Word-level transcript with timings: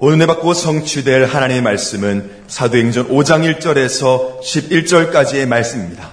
오늘 0.00 0.28
받고 0.28 0.54
성취될 0.54 1.24
하나님의 1.24 1.60
말씀은 1.60 2.30
사도행전 2.46 3.08
5장 3.08 3.58
1절에서 3.58 4.40
11절까지의 4.40 5.48
말씀입니다. 5.48 6.10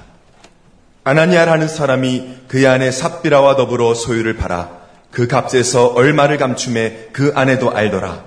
아나니아라는 1.04 1.68
사람이 1.68 2.38
그 2.48 2.68
안에 2.68 2.90
삽비라와 2.90 3.56
더불어 3.56 3.94
소유를 3.94 4.38
팔아 4.38 4.72
그 5.12 5.28
값에서 5.28 5.90
얼마를 5.90 6.40
감춤해 6.40 7.10
그 7.14 7.32
아내도 7.36 7.70
알더라. 7.70 8.24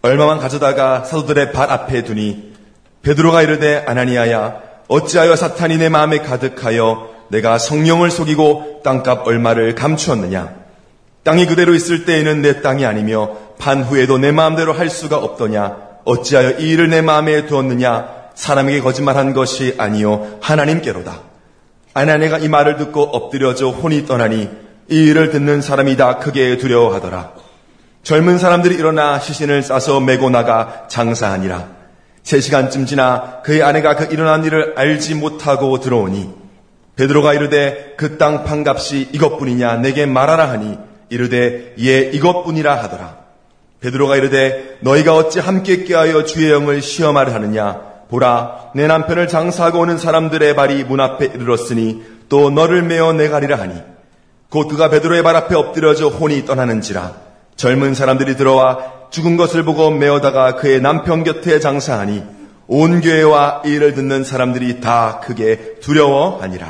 얼마만 0.00 0.38
가져다가 0.38 1.04
사도들의 1.04 1.52
발 1.52 1.70
앞에 1.70 2.02
두니 2.04 2.54
베드로가 3.02 3.42
이르되 3.42 3.84
아나니아야 3.86 4.62
어찌하여 4.88 5.36
사탄이 5.36 5.76
내 5.76 5.90
마음에 5.90 6.20
가득하여 6.20 7.10
내가 7.28 7.58
성령을 7.58 8.10
속이고 8.10 8.80
땅값 8.82 9.26
얼마를 9.26 9.74
감추었느냐 9.74 10.64
땅이 11.24 11.44
그대로 11.44 11.74
있을 11.74 12.06
때에는 12.06 12.40
내 12.40 12.62
땅이 12.62 12.86
아니며 12.86 13.43
반 13.58 13.82
후에도 13.82 14.18
내 14.18 14.32
마음대로 14.32 14.72
할 14.72 14.90
수가 14.90 15.18
없더냐? 15.18 15.76
어찌하여 16.04 16.58
이 16.58 16.70
일을 16.70 16.90
내 16.90 17.00
마음에 17.00 17.46
두었느냐? 17.46 18.24
사람에게 18.34 18.80
거짓말한 18.80 19.32
것이 19.32 19.74
아니요 19.78 20.38
하나님께로다. 20.40 21.20
아나니가 21.94 22.38
이 22.38 22.48
말을 22.48 22.76
듣고 22.76 23.02
엎드려져 23.02 23.68
혼이 23.68 24.06
떠나니 24.06 24.50
이 24.90 24.94
일을 24.94 25.30
듣는 25.30 25.62
사람이 25.62 25.96
다 25.96 26.18
크게 26.18 26.58
두려워하더라. 26.58 27.32
젊은 28.02 28.38
사람들이 28.38 28.74
일어나 28.74 29.18
시신을 29.18 29.62
싸서 29.62 30.00
메고 30.00 30.28
나가 30.28 30.86
장사하니라. 30.88 31.68
세 32.22 32.40
시간쯤 32.40 32.86
지나 32.86 33.40
그의 33.44 33.62
아내가 33.62 33.96
그 33.96 34.12
일어난 34.12 34.44
일을 34.44 34.74
알지 34.76 35.14
못하고 35.14 35.78
들어오니 35.80 36.30
베드로가 36.96 37.34
이르되 37.34 37.94
그 37.96 38.18
땅 38.18 38.44
판값이 38.44 39.10
이것뿐이냐? 39.12 39.76
내게 39.76 40.06
말하라 40.06 40.50
하니 40.50 40.78
이르되 41.08 41.74
예 41.78 42.00
이것뿐이라 42.00 42.82
하더라. 42.82 43.23
베드로가 43.84 44.16
이르되 44.16 44.78
너희가 44.80 45.14
어찌 45.14 45.40
함께 45.40 45.84
깨하여 45.84 46.24
주의 46.24 46.50
영을 46.50 46.80
시험하려 46.80 47.34
하느냐 47.34 47.80
보라 48.08 48.70
내 48.74 48.86
남편을 48.86 49.28
장사하고 49.28 49.80
오는 49.80 49.98
사람들의 49.98 50.56
발이 50.56 50.84
문 50.84 51.00
앞에 51.00 51.26
이르렀으니 51.26 52.02
또 52.30 52.48
너를 52.50 52.82
메어 52.82 53.12
내가리라 53.12 53.58
하니 53.58 53.74
곧 54.48 54.68
그가 54.68 54.88
베드로의 54.88 55.22
발 55.22 55.36
앞에 55.36 55.54
엎드려져 55.54 56.08
혼이 56.08 56.46
떠나는지라 56.46 57.12
젊은 57.56 57.94
사람들이 57.94 58.36
들어와 58.36 58.78
죽은 59.10 59.36
것을 59.36 59.64
보고 59.64 59.90
메어다가 59.90 60.56
그의 60.56 60.80
남편 60.80 61.22
곁에 61.22 61.60
장사하니 61.60 62.24
온 62.66 63.00
교회와 63.02 63.62
이 63.66 63.68
일을 63.68 63.94
듣는 63.94 64.24
사람들이 64.24 64.80
다 64.80 65.20
크게 65.22 65.76
두려워하니라. 65.80 66.66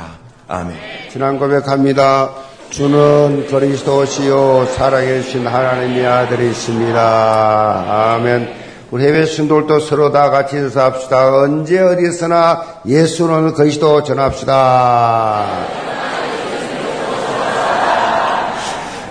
아멘. 0.47 0.77
지난 1.09 1.39
고백합니다. 1.39 2.44
주는 2.69 3.47
그리스도시요 3.47 4.65
살아계신 4.65 5.47
하나님의 5.47 6.05
아들이십니다. 6.05 8.15
아멘. 8.15 8.49
우리 8.91 9.05
해외 9.05 9.25
신도들도 9.25 9.79
서로 9.79 10.11
다 10.11 10.29
같이 10.29 10.57
인사합시다. 10.57 11.37
언제 11.37 11.79
어디서나 11.79 12.81
예수는 12.85 13.53
그리스도 13.53 14.03
전합시다. 14.03 15.45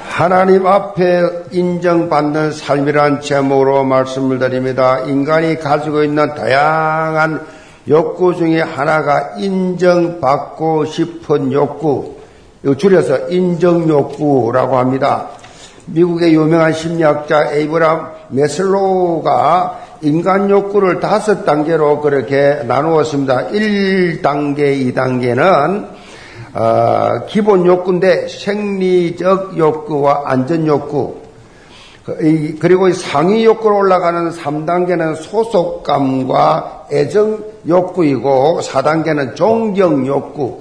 하나님 0.08 0.66
앞에 0.66 1.22
인정받는 1.50 2.52
삶이란 2.52 3.20
제목으로 3.20 3.84
말씀을 3.84 4.38
드립니다. 4.38 5.00
인간이 5.00 5.58
가지고 5.58 6.04
있는 6.04 6.34
다양한 6.34 7.44
욕구 7.88 8.34
중에 8.34 8.60
하나가 8.60 9.32
인정받고 9.36 10.84
싶은 10.84 11.52
욕구. 11.52 12.13
줄여서 12.72 13.28
인정욕구라고 13.28 14.78
합니다. 14.78 15.28
미국의 15.86 16.34
유명한 16.34 16.72
심리학자 16.72 17.52
에이브람 17.52 18.12
메슬로우가 18.30 19.80
인간 20.02 20.48
욕구를 20.48 21.00
다섯 21.00 21.44
단계로 21.44 22.00
그렇게 22.00 22.62
나누었습니다. 22.66 23.48
1단계, 23.48 24.94
2단계는 24.94 25.88
어, 26.54 27.26
기본 27.26 27.66
욕구인데 27.66 28.28
생리적 28.28 29.58
욕구와 29.58 30.22
안전 30.26 30.66
욕구 30.66 31.16
그, 32.04 32.56
그리고 32.60 32.92
상위 32.92 33.44
욕구로 33.44 33.78
올라가는 33.78 34.30
3단계는 34.30 35.16
소속감과 35.16 36.86
애정 36.92 37.42
욕구이고 37.66 38.60
4단계는 38.62 39.34
존경 39.34 40.06
욕구 40.06 40.60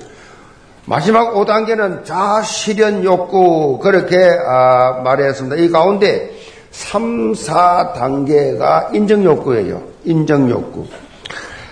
마지막 0.86 1.34
5단계는 1.36 2.04
자실현 2.04 3.04
욕구 3.06 3.80
그렇게 3.80 4.18
아, 4.46 5.02
말했습니다. 5.04 5.56
이 5.58 5.70
가운데 5.70 6.32
3, 6.72 7.34
4단계가 7.34 8.94
인정 8.94 9.24
욕구예요. 9.24 9.82
인정 10.04 10.50
욕구. 10.50 10.86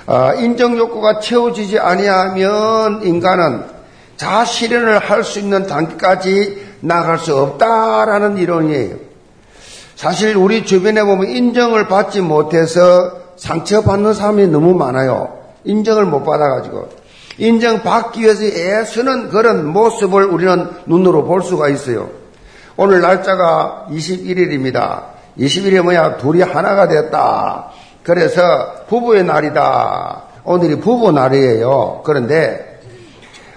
아, 0.05 0.33
인정 0.35 0.77
욕구가 0.77 1.19
채워지지 1.19 1.79
아니하면 1.79 3.01
인간은 3.03 3.65
자실현을 4.15 4.99
할 4.99 5.23
수 5.23 5.39
있는 5.39 5.65
단계까지 5.67 6.67
나갈 6.81 7.17
수 7.19 7.35
없다라는 7.35 8.37
이론이에요. 8.37 8.95
사실 9.95 10.37
우리 10.37 10.65
주변에 10.65 11.03
보면 11.03 11.27
인정을 11.27 11.87
받지 11.87 12.21
못해서 12.21 13.11
상처받는 13.35 14.13
사람이 14.13 14.47
너무 14.47 14.73
많아요. 14.73 15.37
인정을 15.65 16.05
못 16.05 16.23
받아가지고. 16.23 17.00
인정받기 17.41 18.21
위해서 18.21 18.43
애쓰는 18.43 19.29
그런 19.29 19.65
모습을 19.65 20.25
우리는 20.25 20.69
눈으로 20.85 21.25
볼 21.25 21.41
수가 21.41 21.69
있어요. 21.69 22.11
오늘 22.77 23.01
날짜가 23.01 23.87
21일입니다. 23.89 25.05
21일이 25.39 25.81
뭐야? 25.81 26.17
둘이 26.17 26.43
하나가 26.43 26.87
됐다. 26.87 27.71
그래서 28.03 28.41
부부의 28.87 29.23
날이다. 29.23 30.21
오늘이 30.43 30.79
부부 30.79 31.11
날이에요. 31.11 32.03
그런데 32.05 32.79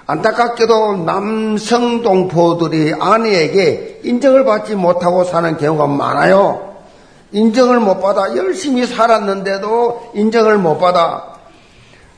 안타깝게도 0.07 1.05
남성 1.05 2.01
동포들이 2.03 2.95
아내에게 2.99 4.01
인정을 4.03 4.47
받지 4.47 4.75
못하고 4.77 5.25
사는 5.25 5.59
경우가 5.59 5.87
많아요. 5.89 6.73
인정을 7.33 7.81
못 7.81 8.01
받아 8.01 8.35
열심히 8.35 8.87
살았는데도 8.87 10.13
인정을 10.15 10.57
못 10.57 10.79
받아 10.79 11.34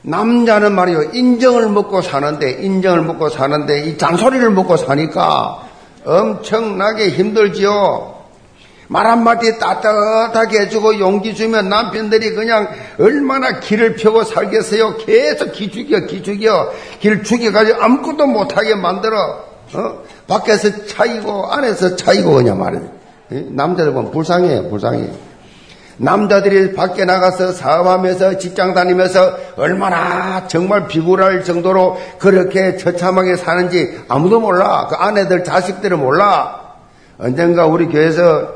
남자는 0.06 0.72
말이요, 0.72 1.02
인정을 1.14 1.68
먹고 1.68 2.00
사는데, 2.00 2.62
인정을 2.62 3.02
먹고 3.02 3.28
사는데, 3.28 3.86
이 3.86 3.98
잔소리를 3.98 4.48
먹고 4.50 4.76
사니까 4.76 5.66
엄청나게 6.04 7.10
힘들지요. 7.10 8.14
말 8.86 9.08
한마디 9.08 9.58
따뜻하게 9.58 10.60
해주고 10.60 11.00
용기 11.00 11.34
주면 11.34 11.68
남편들이 11.68 12.34
그냥 12.34 12.68
얼마나 13.00 13.58
길을 13.58 13.96
펴고 13.96 14.22
살겠어요. 14.22 14.98
계속 14.98 15.50
기죽여, 15.50 16.06
기죽여. 16.06 16.72
길 17.00 17.24
죽여가지고 17.24 17.82
아무것도 17.82 18.28
못하게 18.28 18.76
만들어. 18.76 19.44
어? 19.74 20.02
밖에서 20.28 20.86
차이고, 20.86 21.50
안에서 21.50 21.96
차이고, 21.96 22.32
그냥 22.32 22.60
말이에요. 22.60 22.88
남자들 23.48 23.92
보면 23.92 24.12
불쌍해요, 24.12 24.70
불쌍해요. 24.70 25.25
남자들이 25.98 26.74
밖에 26.74 27.04
나가서 27.04 27.52
사업하면서 27.52 28.38
직장 28.38 28.74
다니면서 28.74 29.36
얼마나 29.56 30.46
정말 30.46 30.86
비굴할 30.86 31.42
정도로 31.44 31.98
그렇게 32.18 32.76
처참하게 32.76 33.36
사는지 33.36 33.98
아무도 34.08 34.40
몰라. 34.40 34.86
그 34.90 34.96
아내들, 34.96 35.42
자식들은 35.42 35.98
몰라. 35.98 36.60
언젠가 37.18 37.66
우리 37.66 37.86
교회에서 37.86 38.54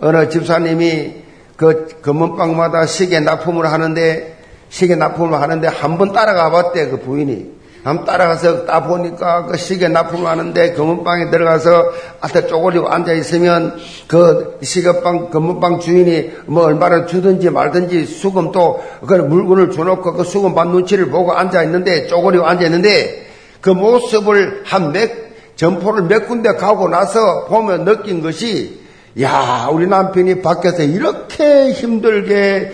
어느 0.00 0.28
집사님이 0.28 1.14
그 1.56 2.00
검은빵마다 2.02 2.86
시계 2.86 3.20
납품을 3.20 3.70
하는데 3.70 4.38
시계 4.70 4.94
납품을 4.94 5.40
하는데 5.40 5.66
한 5.68 5.98
번 5.98 6.12
따라가 6.12 6.50
봤대 6.50 6.88
그 6.88 7.00
부인이. 7.00 7.57
한번 7.88 8.04
따라가서 8.04 8.66
딱 8.66 8.86
보니까 8.86 9.46
그 9.46 9.56
시계 9.56 9.88
납품을 9.88 10.26
하는데 10.26 10.72
검은방에 10.74 11.30
들어가서 11.30 11.92
앞에 12.20 12.46
쪼그리고 12.46 12.88
앉아 12.88 13.12
있으면 13.14 13.76
그 14.06 14.58
시계방, 14.62 15.30
검은방 15.30 15.80
주인이 15.80 16.32
뭐 16.46 16.64
얼마나 16.64 17.06
주든지 17.06 17.50
말든지 17.50 18.04
수금 18.04 18.52
또 18.52 18.78
그 19.06 19.14
물건을 19.14 19.70
줘놓고 19.70 20.14
그 20.14 20.24
수금 20.24 20.54
받 20.54 20.68
눈치를 20.68 21.10
보고 21.10 21.32
앉아 21.32 21.62
있는데 21.64 22.06
쪼그리고 22.06 22.46
앉아 22.46 22.64
있는데 22.66 23.26
그 23.60 23.70
모습을 23.70 24.62
한 24.64 24.92
몇, 24.92 25.10
점포를 25.56 26.04
몇 26.04 26.26
군데 26.26 26.54
가고 26.54 26.88
나서 26.88 27.46
보면 27.46 27.84
느낀 27.84 28.22
것이 28.22 28.80
야, 29.20 29.68
우리 29.72 29.86
남편이 29.86 30.42
밖에서 30.42 30.82
이렇게 30.82 31.72
힘들게 31.72 32.72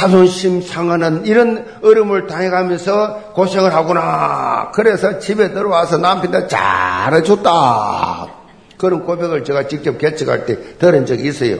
자존심 0.00 0.62
상하는 0.62 1.26
이런 1.26 1.66
어려움을 1.82 2.26
당해가면서 2.26 3.32
고생을 3.34 3.74
하구나. 3.74 4.70
그래서 4.72 5.18
집에 5.18 5.52
들어와서 5.52 5.98
남편한테 5.98 6.48
잘해줬다. 6.48 8.26
그런 8.78 9.04
고백을 9.04 9.44
제가 9.44 9.68
직접 9.68 9.98
개척할 9.98 10.46
때 10.46 10.78
들은 10.78 11.04
적이 11.04 11.28
있어요. 11.28 11.58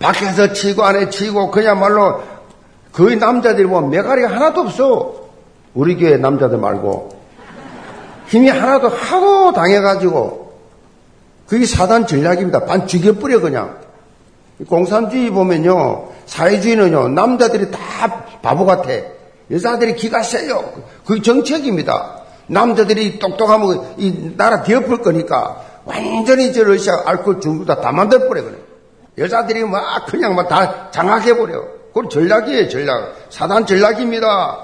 밖에서 0.00 0.52
치고 0.52 0.82
안에 0.82 1.08
치고 1.08 1.52
그야말로 1.52 2.20
거의 2.92 3.16
남자들이 3.16 3.68
보면 3.68 3.90
메가리가 3.90 4.28
하나도 4.32 4.62
없어. 4.62 5.28
우리 5.74 5.96
교회 5.96 6.16
남자들 6.16 6.58
말고. 6.58 7.10
힘이 8.26 8.48
하나도 8.48 8.88
하도 8.88 9.52
당해가지고 9.52 10.52
그게 11.46 11.64
사단 11.64 12.08
전략입니다. 12.08 12.64
반 12.64 12.88
죽여버려 12.88 13.40
그냥. 13.40 13.76
공산주의 14.68 15.30
보면요, 15.30 16.11
사회주의는요, 16.26 17.08
남자들이 17.08 17.70
다 17.70 17.78
바보 18.42 18.64
같아. 18.66 18.88
여자들이 19.50 19.96
기가 19.96 20.22
세요. 20.22 20.72
그 21.04 21.20
정책입니다. 21.20 22.22
남자들이 22.46 23.18
똑똑하면 23.18 23.94
이 23.98 24.34
나라 24.36 24.62
뒤엎을 24.62 24.98
거니까 25.02 25.62
완전히 25.84 26.52
저 26.52 26.64
러시아 26.64 27.02
알코올 27.06 27.40
중국 27.40 27.66
다, 27.66 27.80
다 27.80 27.92
만들어버려, 27.92 28.42
그래. 28.42 28.56
여자들이 29.18 29.64
막 29.64 30.06
그냥 30.06 30.34
막 30.34 30.48
다 30.48 30.90
장악해버려. 30.90 31.62
그건 31.92 32.08
전략이에요, 32.08 32.68
전략. 32.70 33.14
사단 33.28 33.66
전략입니다. 33.66 34.58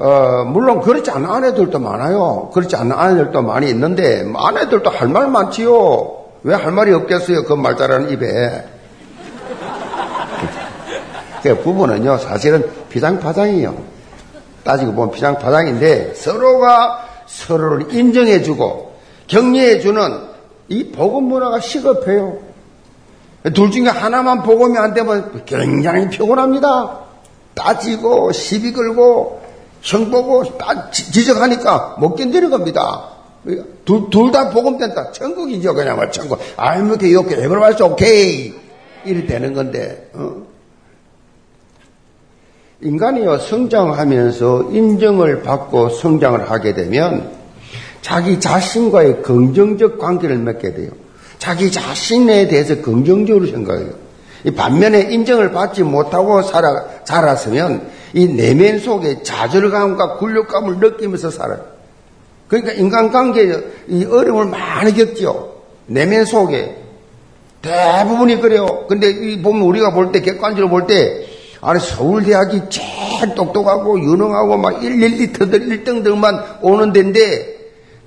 어, 0.00 0.44
물론 0.46 0.80
그렇지 0.80 1.10
않은 1.10 1.28
아내들도 1.28 1.78
많아요. 1.78 2.50
그렇지 2.54 2.76
않은 2.76 2.92
아내들도 2.92 3.42
많이 3.42 3.68
있는데, 3.70 4.24
아내들도 4.36 4.90
할 4.90 5.08
말 5.08 5.28
많지요. 5.28 6.17
왜 6.42 6.54
할 6.54 6.72
말이 6.72 6.92
없겠어요? 6.92 7.44
그말 7.44 7.76
잘하는 7.76 8.10
입에. 8.10 8.64
그 11.42 11.56
부부는요, 11.62 12.18
사실은 12.18 12.68
비장파장이에요. 12.88 13.76
따지고 14.64 14.92
보면 14.92 15.10
비장파장인데, 15.12 16.14
서로가 16.14 17.06
서로를 17.26 17.92
인정해주고, 17.94 18.92
격려해주는 19.28 20.28
이 20.68 20.90
복음 20.90 21.24
문화가 21.24 21.60
시급해요. 21.60 22.38
둘 23.54 23.70
중에 23.70 23.88
하나만 23.88 24.42
복음이 24.42 24.76
안 24.78 24.94
되면 24.94 25.44
굉장히 25.46 26.08
피곤합니다. 26.08 27.00
따지고, 27.54 28.32
시비 28.32 28.72
걸고, 28.72 29.42
형 29.80 30.10
보고 30.10 30.58
딱 30.58 30.92
지적하니까 30.92 31.96
못 31.98 32.16
견디는 32.16 32.50
겁니다. 32.50 33.17
둘, 33.84 34.10
둘다 34.10 34.50
복음 34.50 34.78
된다. 34.78 35.10
천국이죠, 35.12 35.74
그냥 35.74 35.96
말 35.96 36.10
천국. 36.12 36.38
이렇게 36.58 37.08
이렇게 37.08 37.42
에버발스 37.42 37.82
오케이. 37.82 38.54
이래 39.04 39.26
되는 39.26 39.54
건데, 39.54 40.10
어? 40.14 40.48
인간이요, 42.80 43.38
성장하면서 43.38 44.70
인정을 44.70 45.42
받고 45.42 45.88
성장을 45.90 46.50
하게 46.50 46.74
되면 46.74 47.30
자기 48.02 48.38
자신과의 48.38 49.22
긍정적 49.22 49.98
관계를 49.98 50.38
맺게 50.38 50.74
돼요. 50.74 50.90
자기 51.38 51.70
자신에 51.70 52.48
대해서 52.48 52.80
긍정적으로 52.80 53.46
생각해요. 53.46 53.90
반면에 54.56 55.12
인정을 55.12 55.52
받지 55.52 55.82
못하고 55.82 56.42
살아, 56.42 57.02
자랐으면 57.04 57.90
이 58.14 58.28
내면 58.28 58.78
속에 58.78 59.22
좌절감과 59.22 60.18
굴욕감을 60.18 60.78
느끼면서 60.78 61.30
살아요. 61.30 61.77
그러니까 62.48 62.72
인간관계에 62.72 63.60
이 63.88 64.04
어려움을 64.04 64.46
많이 64.46 64.92
겪죠. 64.94 65.62
내면 65.86 66.24
속에. 66.24 66.76
대부분이 67.62 68.40
그래요. 68.40 68.86
근데 68.88 69.10
이 69.10 69.42
보면 69.42 69.62
우리가 69.62 69.92
볼 69.92 70.12
때, 70.12 70.20
객관적으로 70.20 70.68
볼 70.70 70.86
때, 70.86 71.26
아니, 71.60 71.80
서울대학이 71.80 72.62
제일 72.70 73.34
똑똑하고 73.34 74.00
유능하고 74.00 74.56
막 74.56 74.80
112터들 74.80 75.84
1등들만 75.84 76.58
오는 76.62 76.92
데인데, 76.92 77.56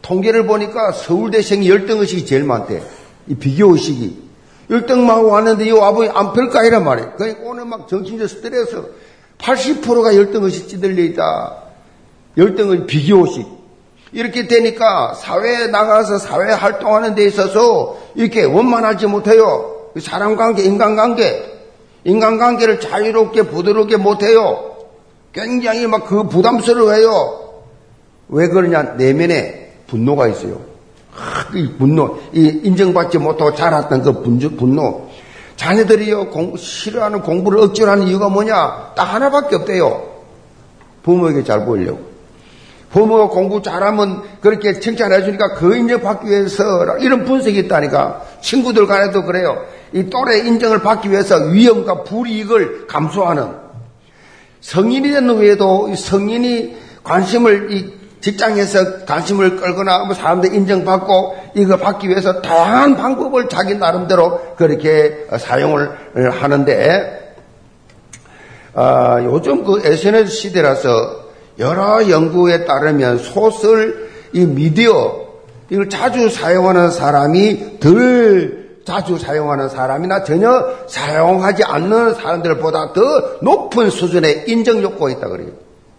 통계를 0.02 0.48
보니까 0.48 0.92
서울대생이 0.94 1.68
1등 1.70 2.00
의식이 2.00 2.26
제일 2.26 2.44
많대. 2.44 2.82
이 3.28 3.36
비교 3.36 3.72
의식이. 3.74 4.32
1등만 4.70 5.08
하고 5.08 5.28
왔는데 5.28 5.66
이 5.66 5.72
아버지 5.72 6.10
안 6.14 6.34
펼까 6.34 6.64
이란 6.64 6.86
말이에요. 6.86 7.14
그러니까 7.18 7.42
오늘 7.44 7.66
막 7.66 7.88
정신적 7.88 8.30
스트레스. 8.30 8.82
80%가 9.38 10.16
열등의식 10.16 10.70
찌들려 10.70 11.04
있다. 11.04 11.58
열등의 12.38 12.88
비교의식. 12.88 13.61
이렇게 14.14 14.48
되니까 14.48 15.14
사회에 15.14 15.68
나가서 15.68 16.18
사회 16.18 16.52
활동하는 16.54 17.16
데 17.16 17.26
있어서 17.26 17.98
이렇게 18.16 18.44
원만하지 18.44 19.08
못해요. 19.08 19.90
사람 20.00 20.36
관계, 20.36 20.64
인간관계. 20.64 21.50
인간관계를 22.04 22.80
자유롭게 22.80 23.44
부드럽게 23.44 23.98
못해요. 23.98 24.76
굉장히 25.34 25.88
막 25.88 26.06
그 26.06 26.24
부담스러워해요. 26.28 27.40
왜 28.30 28.48
그러냐? 28.48 28.82
내면에 28.98 29.74
분노가 29.88 30.28
있어요. 30.28 30.60
아, 31.16 31.46
이 31.54 31.72
분노, 31.78 32.18
이 32.34 32.62
인정받지 32.64 33.18
못하고 33.18 33.54
자랐던 33.54 34.02
그 34.04 34.22
분노. 34.56 35.10
자녀들이요, 35.58 36.30
공, 36.30 36.58
싫어하는 36.58 37.22
공부를 37.22 37.60
억지로 37.60 37.92
하는 37.92 38.08
이유가 38.08 38.30
뭐냐? 38.30 38.94
딱 38.96 39.04
하나밖에 39.04 39.58
없대요. 39.58 40.10
부모에게 41.04 41.44
잘 41.44 41.66
보이려고. 41.66 42.11
부모가 42.92 43.30
공부 43.30 43.62
잘하면 43.62 44.22
그렇게 44.42 44.80
칭찬해 44.80 45.24
주니까 45.24 45.54
그 45.54 45.76
인정 45.76 46.02
받기 46.02 46.30
위해서 46.30 46.98
이런 47.00 47.24
분석이 47.24 47.58
있다니까. 47.60 48.22
친구들 48.42 48.86
간에도 48.86 49.24
그래요. 49.24 49.66
이 49.94 50.10
또래 50.10 50.40
인정을 50.40 50.82
받기 50.82 51.10
위해서 51.10 51.38
위험과 51.38 52.04
불이익을 52.04 52.88
감수하는 52.88 53.54
성인이 54.60 55.12
된 55.12 55.30
후에도 55.30 55.94
성인이 55.96 56.76
관심을 57.04 57.72
이 57.72 58.02
직장에서 58.22 59.06
관심을 59.06 59.56
끌거나 59.56 60.06
뭐 60.06 60.14
사람들 60.14 60.54
인정받고 60.54 61.36
이거 61.56 61.78
받기 61.78 62.08
위해서 62.08 62.42
다양한 62.42 62.96
방법을 62.96 63.50
자기 63.50 63.76
나름대로 63.76 64.56
그렇게 64.58 65.26
사용을 65.40 65.92
하는데 66.14 67.36
아, 68.74 69.20
요즘 69.24 69.64
그 69.66 69.82
SNS 69.84 70.32
시대라서 70.32 71.21
여러 71.62 72.10
연구에 72.10 72.66
따르면 72.66 73.20
소설, 73.20 74.10
이 74.34 74.46
미디어 74.46 75.22
이걸 75.70 75.90
자주 75.90 76.28
사용하는 76.28 76.92
사람이 76.92 77.80
덜 77.80 78.80
자주 78.84 79.18
사용하는 79.18 79.70
사람이나 79.70 80.24
전혀 80.24 80.66
사용하지 80.88 81.64
않는 81.64 82.16
사람들보다 82.16 82.94
더 82.94 83.02
높은 83.42 83.90
수준의 83.90 84.46
인정 84.48 84.82
욕구가 84.82 85.12
있다 85.12 85.30
그래요. 85.30 85.50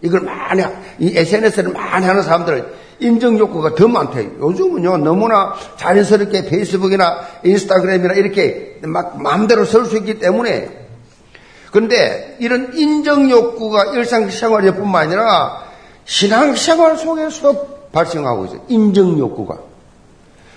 이걸 0.01 0.19
많이, 0.19 0.61
이 0.99 1.17
SNS를 1.17 1.71
많이 1.71 2.05
하는 2.05 2.21
사람들은 2.21 2.65
인정 2.99 3.39
욕구가 3.39 3.75
더 3.75 3.87
많대요. 3.87 4.31
요즘은요, 4.41 4.97
너무나 4.97 5.53
자연스럽게 5.77 6.45
페이스북이나 6.45 7.19
인스타그램이나 7.43 8.13
이렇게 8.15 8.79
막 8.83 9.21
마음대로 9.21 9.63
쓸 9.63 9.85
수 9.85 9.97
있기 9.97 10.19
때문에 10.19 10.82
그런데 11.73 12.37
이런 12.39 12.71
인정 12.75 13.31
욕구가 13.31 13.85
일상생활일 13.95 14.75
뿐만 14.75 15.07
아니라 15.07 15.63
신앙생활 16.05 16.97
속에서 16.97 17.65
발생하고 17.91 18.45
있어요. 18.45 18.61
인정 18.67 19.17
욕구가. 19.17 19.57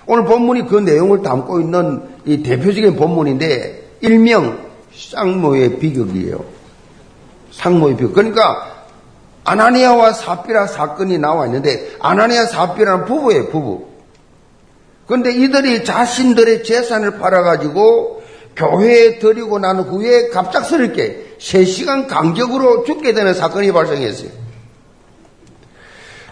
오늘 0.05 0.25
본문이 0.25 0.67
그 0.67 0.75
내용을 0.75 1.23
담고 1.23 1.59
있는 1.59 2.03
이 2.25 2.43
대표적인 2.43 2.95
본문인데 2.95 3.93
일명 4.01 4.59
쌍모의 4.95 5.79
비극이에요. 5.79 6.45
상모의 7.51 7.97
비극. 7.97 8.13
그러니까 8.13 8.85
아나니아와 9.43 10.13
사피라 10.13 10.67
사건이 10.67 11.17
나와 11.17 11.47
있는데 11.47 11.95
아나니아 11.99 12.45
사피라는 12.45 13.05
부부예요, 13.05 13.47
부부. 13.47 13.87
그런데 15.07 15.31
이들이 15.31 15.83
자신들의 15.83 16.63
재산을 16.63 17.17
팔아가지고 17.17 18.21
교회에 18.57 19.19
드리고 19.19 19.59
난 19.59 19.79
후에 19.79 20.29
갑작스럽게 20.29 21.35
3시간 21.39 22.07
간격으로 22.07 22.83
죽게 22.83 23.13
되는 23.13 23.33
사건이 23.33 23.71
발생했어요. 23.71 24.47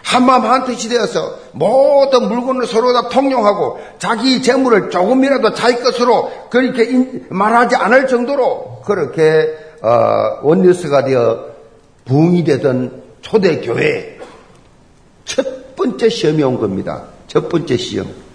한마음 0.02 0.44
한뜻이 0.44 0.88
되어서 0.88 1.38
모든 1.52 2.28
물건을 2.28 2.66
서로 2.66 2.92
다 2.92 3.08
통용하고 3.08 3.78
자기 3.98 4.40
재물을 4.40 4.90
조금이라도 4.90 5.54
자기 5.54 5.82
것으로 5.82 6.30
그렇게 6.50 7.24
말하지 7.28 7.74
않을 7.76 8.06
정도로 8.06 8.82
그렇게 8.84 9.56
어, 9.82 10.40
원리스가 10.42 11.04
되어 11.04 11.46
부흥이 12.04 12.44
되던 12.44 13.02
초대교회 13.20 14.18
첫 15.24 15.74
번째 15.74 16.08
시험이 16.08 16.42
온 16.44 16.58
겁니다. 16.58 17.04
첫 17.26 17.48
번째 17.48 17.76
시험. 17.76 18.25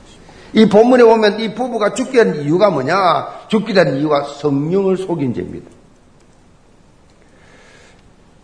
이 0.53 0.67
본문에 0.67 1.03
보면 1.03 1.39
이 1.39 1.53
부부가 1.53 1.93
죽게 1.93 2.23
된 2.23 2.41
이유가 2.41 2.69
뭐냐? 2.69 3.47
죽게 3.47 3.73
된 3.73 3.97
이유가 3.97 4.23
성령을 4.23 4.97
속인 4.97 5.33
죄입니다. 5.33 5.69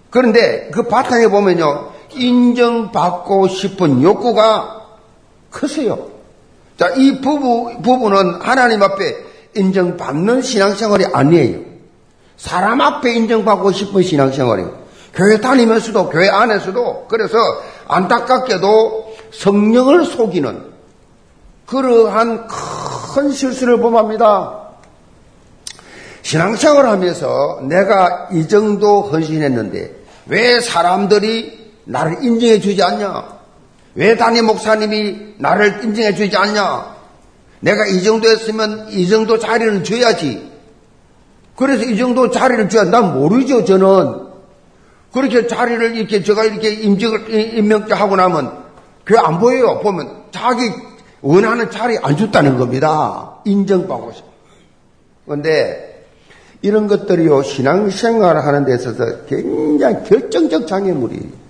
그런데 0.09 0.69
그 0.71 0.83
바탕에 0.83 1.27
보면요. 1.27 1.91
인정받고 2.13 3.49
싶은 3.49 4.01
욕구가 4.01 4.85
크세요. 5.51 6.07
자, 6.77 6.89
이 6.95 7.19
부부, 7.21 7.81
부부는 7.81 8.41
하나님 8.41 8.81
앞에 8.81 9.15
인정받는 9.55 10.41
신앙생활이 10.41 11.05
아니에요. 11.11 11.59
사람 12.37 12.79
앞에 12.81 13.13
인정받고 13.13 13.71
싶은 13.71 14.03
신앙생활이에요. 14.03 14.87
교회 15.13 15.41
다니면서도 15.41 16.09
교회 16.09 16.29
안에서도 16.29 17.07
그래서 17.09 17.37
안타깝게도 17.87 19.15
성령을 19.33 20.05
속이는 20.05 20.76
그러한 21.67 22.47
큰 22.47 23.31
실수를 23.31 23.79
범합니다. 23.79 24.67
신앙생활 26.21 26.87
하면서 26.87 27.59
내가 27.63 28.29
이 28.31 28.47
정도 28.47 29.01
헌신했는데 29.01 29.95
왜 30.27 30.59
사람들이 30.59 31.73
나를 31.85 32.23
인정해 32.23 32.59
주지 32.59 32.81
않냐? 32.81 33.37
왜 33.95 34.15
담임 34.15 34.45
목사님이 34.45 35.35
나를 35.37 35.83
인정해 35.83 36.13
주지 36.15 36.35
않냐? 36.35 36.95
내가 37.59 37.85
이 37.85 38.03
정도 38.03 38.29
했으면 38.29 38.87
이 38.89 39.07
정도 39.07 39.37
자리를 39.37 39.83
줘야지. 39.83 40.51
그래서 41.55 41.83
이 41.83 41.97
정도 41.97 42.29
자리를 42.29 42.69
줘야 42.69 42.83
난 42.83 43.17
모르죠, 43.17 43.65
저는. 43.65 44.27
그렇게 45.11 45.47
자리를 45.47 45.95
이렇게 45.95 46.21
제가 46.21 46.43
이렇게 46.43 46.69
임직을, 46.69 47.57
임명하고 47.57 48.15
나면 48.15 48.63
그게 49.03 49.19
안 49.19 49.39
보여요. 49.39 49.79
보면 49.79 50.25
자기 50.31 50.69
원하는 51.21 51.69
자리 51.71 51.97
안 51.97 52.15
줬다는 52.15 52.57
겁니다. 52.57 53.35
인정받고 53.45 54.13
싶어. 54.13 54.27
그런데 55.25 56.05
이런 56.61 56.87
것들이요, 56.87 57.43
신앙생활을 57.43 58.45
하는 58.45 58.65
데 58.65 58.75
있어서 58.75 59.25
굉장히 59.27 60.03
결정적 60.07 60.67
장애물이 60.67 61.47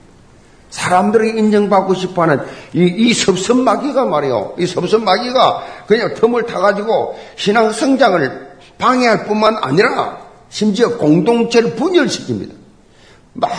사람들에게 0.69 1.39
인정받고 1.39 1.93
싶어 1.93 2.24
하는 2.24 2.41
이, 2.74 2.83
이 2.83 3.13
섭섭마귀가 3.13 4.05
말이요. 4.05 4.55
이 4.59 4.65
섭섭마귀가 4.67 5.63
그냥 5.88 6.13
틈을 6.13 6.45
타가지고 6.45 7.17
신앙 7.38 7.71
성장을 7.71 8.47
방해할 8.77 9.25
뿐만 9.25 9.57
아니라 9.62 10.19
심지어 10.50 10.97
공동체를 10.97 11.75
분열시킵니다. 11.75 12.51
막 13.33 13.51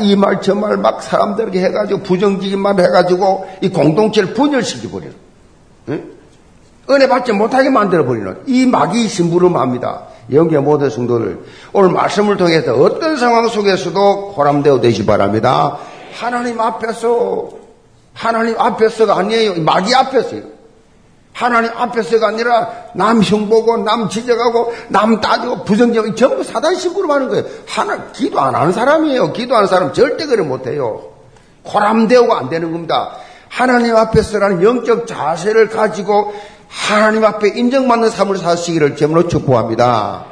이 0.00 0.16
말 0.16 0.40
저 0.40 0.54
말 0.54 0.76
막 0.76 1.02
사람들에게 1.02 1.60
해가지고 1.62 2.00
부정적인 2.02 2.58
말 2.58 2.80
해가지고 2.80 3.46
이 3.60 3.68
공동체를 3.68 4.34
분열시켜버리는 4.34 5.14
응? 5.88 6.16
은혜 6.90 7.08
받지 7.08 7.32
못하게 7.32 7.70
만들어버리는 7.70 8.42
이 8.46 8.66
마귀 8.66 9.08
심부름합니다. 9.08 10.02
영계 10.32 10.58
모든 10.58 10.90
성도를 10.90 11.40
오늘 11.72 11.90
말씀을 11.90 12.36
통해서 12.36 12.74
어떤 12.74 13.16
상황 13.16 13.48
속에서도 13.48 14.34
호람되어 14.36 14.80
되시 14.80 15.06
바랍니다. 15.06 15.78
하나님 16.14 16.60
앞에서 16.60 17.48
하나님 18.12 18.58
앞에서가 18.58 19.18
아니에요. 19.18 19.62
마귀 19.62 19.94
앞에서요. 19.94 20.56
하나님 21.32 21.70
앞에서가 21.76 22.28
아니라 22.28 22.70
남 22.94 23.20
흉보고 23.20 23.78
남 23.78 24.08
지적하고 24.08 24.72
남 24.88 25.20
따지고 25.20 25.64
부정적 25.64 26.16
전부 26.16 26.42
사단 26.42 26.76
심부름 26.76 27.10
하는 27.10 27.28
거예요. 27.28 27.44
하나 27.68 28.10
기도 28.12 28.40
안 28.40 28.54
하는 28.54 28.72
사람이에요. 28.72 29.34
기도하는 29.34 29.68
사람 29.68 29.92
절대 29.92 30.24
그래 30.24 30.42
못해요. 30.42 31.02
코람대오가 31.62 32.38
안 32.38 32.48
되는 32.48 32.72
겁니다. 32.72 33.16
하나님 33.56 33.96
앞에 33.96 34.20
서라는 34.20 34.62
영적 34.62 35.06
자세를 35.06 35.70
가지고 35.70 36.34
하나님 36.68 37.24
앞에 37.24 37.48
인정받는 37.56 38.10
삶을 38.10 38.36
사시기를 38.36 38.96
제물로 38.96 39.28
축복합니다. 39.28 40.26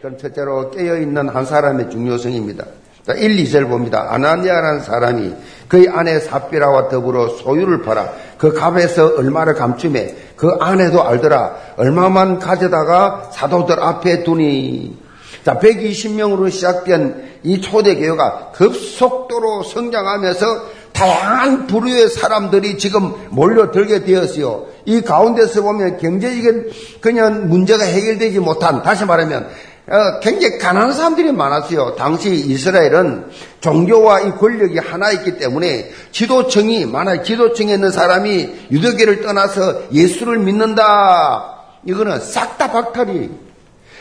그럼 0.00 0.16
첫째로 0.16 0.70
깨어있는 0.70 1.28
한 1.28 1.44
사람의 1.44 1.90
중요성입니다. 1.90 2.64
자, 3.06 3.12
1, 3.12 3.36
2절 3.44 3.68
봅니다. 3.68 4.06
아나니아라는 4.08 4.80
사람이 4.80 5.34
그의 5.68 5.90
아내 5.90 6.18
삽비라와 6.18 6.88
더불어 6.88 7.28
소유를 7.28 7.82
팔아 7.82 8.10
그 8.38 8.54
값에서 8.54 9.16
얼마를 9.18 9.52
감춤해 9.52 10.14
그 10.36 10.56
아내도 10.58 11.06
알더라. 11.06 11.54
얼마만 11.76 12.38
가져다가 12.38 13.28
사도들 13.32 13.80
앞에 13.80 14.24
두니. 14.24 14.96
자, 15.44 15.58
120명으로 15.58 16.50
시작된 16.50 17.32
이 17.42 17.60
초대교회가 17.60 18.52
급속도로 18.52 19.64
성장하면서 19.64 20.46
다양한 20.92 21.66
부류의 21.66 22.08
사람들이 22.10 22.78
지금 22.78 23.12
몰려들게 23.30 24.04
되었어요. 24.04 24.66
이 24.84 25.00
가운데서 25.00 25.62
보면 25.62 25.98
경제적인 25.98 26.70
그냥 27.00 27.48
문제가 27.48 27.84
해결되지 27.84 28.40
못한, 28.40 28.82
다시 28.82 29.04
말하면 29.04 29.48
어, 29.88 30.20
굉장히 30.20 30.58
가난한 30.58 30.92
사람들이 30.92 31.32
많았어요. 31.32 31.96
당시 31.96 32.30
이스라엘은 32.30 33.26
종교와 33.60 34.20
이 34.20 34.30
권력이 34.32 34.78
하나였기 34.78 35.38
때문에 35.38 35.90
지도층이 36.12 36.86
만약 36.86 37.24
지도층에 37.24 37.74
있는 37.74 37.90
사람이 37.90 38.68
유대교를 38.70 39.22
떠나서 39.22 39.92
예수를 39.92 40.38
믿는다. 40.38 41.56
이거는 41.84 42.20
싹 42.20 42.56
다 42.58 42.70
박탈이 42.70 43.28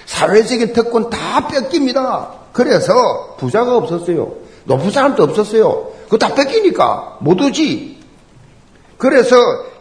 사회적인 0.05 0.74
특권 0.74 1.10
다 1.10 1.48
뺏깁니다. 1.48 2.29
그래서 2.53 3.36
부자가 3.39 3.75
없었어요. 3.77 4.33
높은 4.72 4.90
사람도 4.90 5.24
없었어요. 5.24 5.92
그거 6.06 6.18
다 6.18 6.34
뺏기니까 6.34 7.18
못 7.20 7.42
오지. 7.42 7.98
그래서 8.98 9.36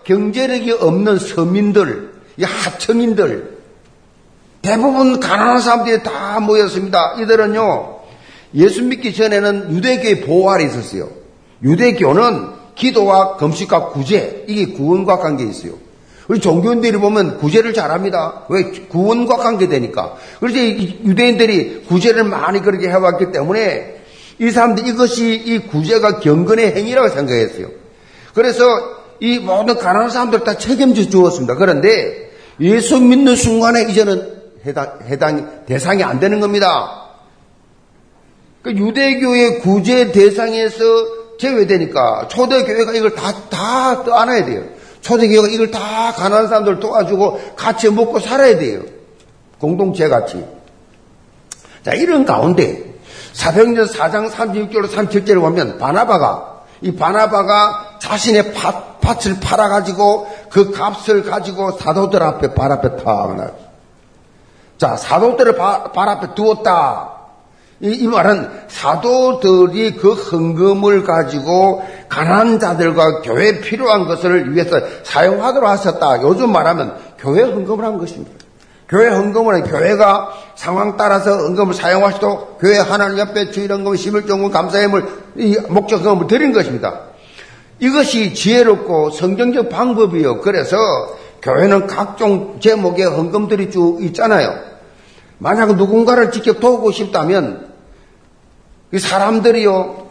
경제력이 0.05 0.73
없는 0.73 1.19
서민들, 1.19 2.13
이 2.37 2.43
하층인들, 2.43 3.59
대부분 4.63 5.21
가난한 5.21 5.61
사람들이 5.61 6.03
다 6.03 6.41
모였습니다. 6.41 7.17
이들은요, 7.21 8.01
예수 8.55 8.83
믿기 8.83 9.15
전에는 9.15 9.77
유대교의 9.77 10.23
보호 10.23 10.51
아래 10.51 10.65
있었어요. 10.65 11.09
유대교는 11.63 12.49
기도와 12.75 13.37
금식과 13.37 13.91
구제, 13.91 14.45
이게 14.49 14.73
구원과 14.73 15.19
관계 15.19 15.45
있어요. 15.45 15.75
우리 16.27 16.41
종교인들이 16.41 16.97
보면 16.97 17.39
구제를 17.39 17.75
잘합니다. 17.75 18.47
왜? 18.49 18.63
구원과 18.89 19.37
관계되니까. 19.37 20.15
그래서 20.39 20.59
유대인들이 20.59 21.85
구제를 21.89 22.25
많이 22.25 22.61
그렇게 22.61 22.89
해왔기 22.89 23.33
때문에 23.33 24.00
이 24.41 24.51
사람들 24.51 24.87
이것이 24.87 25.35
이 25.35 25.59
구제가 25.59 26.21
경건의 26.21 26.75
행위라고 26.75 27.11
생각했어요. 27.11 27.69
그래서 28.35 28.65
이 29.21 29.39
모든 29.39 29.77
가난한 29.77 30.09
사람들 30.09 30.45
다 30.45 30.57
책임져 30.57 31.11
주었습니다. 31.11 31.57
그런데 31.57 32.31
예수 32.59 32.99
믿는 32.99 33.37
순간에 33.37 33.83
이제는 33.83 34.41
해당, 34.65 34.99
해당, 35.07 35.65
대상이 35.67 36.03
안 36.03 36.21
되는 36.21 36.41
겁니다. 36.41 37.11
그 38.63 38.73
유대교의 38.73 39.61
구제 39.61 40.11
대상에서 40.11 40.85
제외되니까 41.39 42.29
초대교회가 42.29 42.93
이걸 42.93 43.15
다, 43.15 43.33
다 43.51 44.03
떠안아야 44.05 44.47
돼요. 44.47 44.65
초대교회가 45.03 45.49
이걸 45.49 45.71
다 45.71 46.13
가난한 46.13 46.49
사람들 46.49 46.81
도와주고 46.81 47.57
같이 47.57 47.91
먹고 47.91 48.19
살아야 48.21 48.59
돼요. 48.59 48.83
공동체 49.59 50.09
같이. 50.09 50.43
자, 51.85 51.93
이런 51.93 52.25
가운데 52.25 52.90
사도행전 53.33 53.87
4장 53.87 54.31
36절로 54.31 54.89
37절을 54.89 55.41
보면 55.41 55.79
바나바가 55.79 56.61
이 56.83 56.95
바나바가 56.95 57.99
자신의 57.99 58.55
밭, 58.55 59.01
밭을 59.01 59.41
팔아가지고 59.41 60.29
그 60.51 60.71
값을 60.71 61.25
가지고 61.25 61.73
사도들 61.73 62.23
앞에 62.23 62.55
발 62.55 62.73
앞에 62.73 62.97
탁 62.97 63.37
나. 63.37 63.51
자, 64.79 64.97
사도들을 64.97 65.57
발, 65.57 65.93
발 65.93 66.09
앞에 66.09 66.35
두었다. 66.35 67.11
이, 67.83 67.93
이, 67.93 68.07
말은 68.07 68.51
사도들이 68.69 69.97
그 69.97 70.13
헌금을 70.13 71.05
가지고 71.05 71.83
가난한 72.09 72.59
자들과 72.59 73.23
교회 73.23 73.61
필요한 73.61 74.07
것을 74.07 74.55
위해서 74.55 74.79
사용하도록 75.03 75.69
하셨다. 75.69 76.23
요즘 76.23 76.53
말하면 76.53 76.97
교회 77.19 77.43
헌금을 77.43 77.85
한 77.85 77.99
것입니다. 77.99 78.40
교회 78.91 79.07
헌금은 79.09 79.63
교회가 79.63 80.33
상황 80.57 80.97
따라서 80.97 81.31
헌금을 81.31 81.75
사용하시도록 81.75 82.59
교회 82.59 82.77
하나님 82.79 83.21
앞에 83.21 83.53
주일 83.53 83.71
헌금, 83.71 83.93
11종금, 83.93 84.51
감사함을 84.51 85.07
이 85.37 85.57
목적 85.69 86.05
헌금을 86.05 86.27
드린 86.27 86.53
것입니다. 86.53 87.03
이것이 87.79 88.35
지혜롭고 88.35 89.11
성경적 89.11 89.69
방법이요. 89.69 90.41
그래서 90.41 90.77
교회는 91.41 91.87
각종 91.87 92.59
제목의 92.59 93.07
헌금들이 93.07 93.71
쭉 93.71 94.03
있잖아요. 94.03 94.59
만약 95.39 95.77
누군가를 95.77 96.33
직접 96.33 96.59
도우고 96.59 96.91
싶다면 96.91 97.73
이 98.93 98.99
사람들이요 98.99 100.11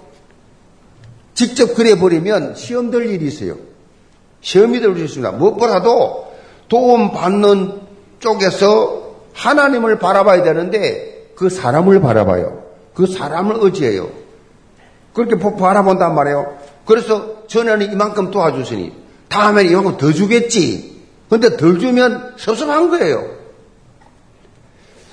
직접 1.34 1.76
그래버리면 1.76 2.56
시험 2.56 2.92
될 2.92 3.08
일이 3.08 3.28
있어요. 3.28 3.58
시험이 4.40 4.80
될 4.80 4.96
수 4.96 5.04
있습니다. 5.04 5.34
무엇보다도 5.34 6.34
도움 6.70 7.12
받는 7.12 7.89
쪽에서 8.20 9.16
하나님을 9.34 10.00
바라봐야 10.00 10.44
되는데 10.44 11.32
그 11.36 11.50
사람을 11.50 12.02
바라봐요. 12.02 12.64
그 12.94 13.08
사람을 13.08 13.58
의지해요. 13.60 14.10
그렇게 15.14 15.38
바라본단 15.38 16.14
말이에요. 16.14 16.58
그래서 16.86 17.48
전에는 17.48 17.92
이만큼 17.92 18.32
도와주시니 18.32 18.94
다음에는 19.30 19.72
이만큼 19.72 19.98
더 19.98 20.12
주겠지. 20.12 21.00
근데 21.30 21.56
덜 21.58 21.80
주면 21.80 22.34
섭섭한 22.38 22.90
거예요. 22.90 23.40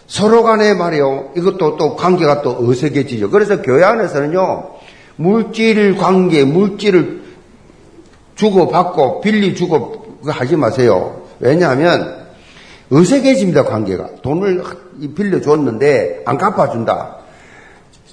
서로 0.06 0.42
간에 0.42 0.74
말이요. 0.74 1.32
이것도 1.36 1.76
또 1.76 1.96
관계가 1.96 2.42
또 2.42 2.56
어색해지죠. 2.58 3.30
그래서 3.30 3.60
교회 3.62 3.84
안에서는요. 3.84 4.70
물질 5.16 5.96
관계, 5.96 6.44
물질을 6.44 7.22
주고받고 8.36 9.20
빌리 9.20 9.54
주고 9.54 10.18
하지 10.26 10.56
마세요. 10.56 11.22
왜냐하면 11.40 12.25
어색해집니다, 12.92 13.64
관계가. 13.64 14.08
돈을 14.22 14.62
빌려줬는데 15.14 16.22
안 16.24 16.38
갚아준다. 16.38 17.16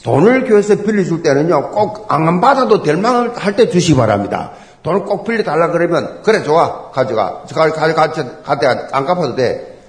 돈을 0.04 0.46
교회에서 0.46 0.78
빌려줄 0.78 1.24
때는요, 1.24 1.72
꼭 1.72 2.12
안 2.12 2.42
받아도 2.42 2.82
될 2.84 2.98
만한 2.98 3.32
할때 3.36 3.70
주시기 3.70 3.96
바랍니다. 3.96 4.52
돈을 4.84 5.06
꼭 5.06 5.24
빌려달라 5.24 5.72
그러면, 5.72 6.22
그래, 6.24 6.44
좋아. 6.44 6.92
가져가. 6.92 7.44
가져가, 7.54 8.12
가져가, 8.44 8.88
안 8.92 9.06
갚아도 9.06 9.36
돼. 9.36 9.80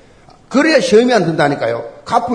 그래야 0.48 0.78
시험이 0.78 1.12
안수 1.12 1.34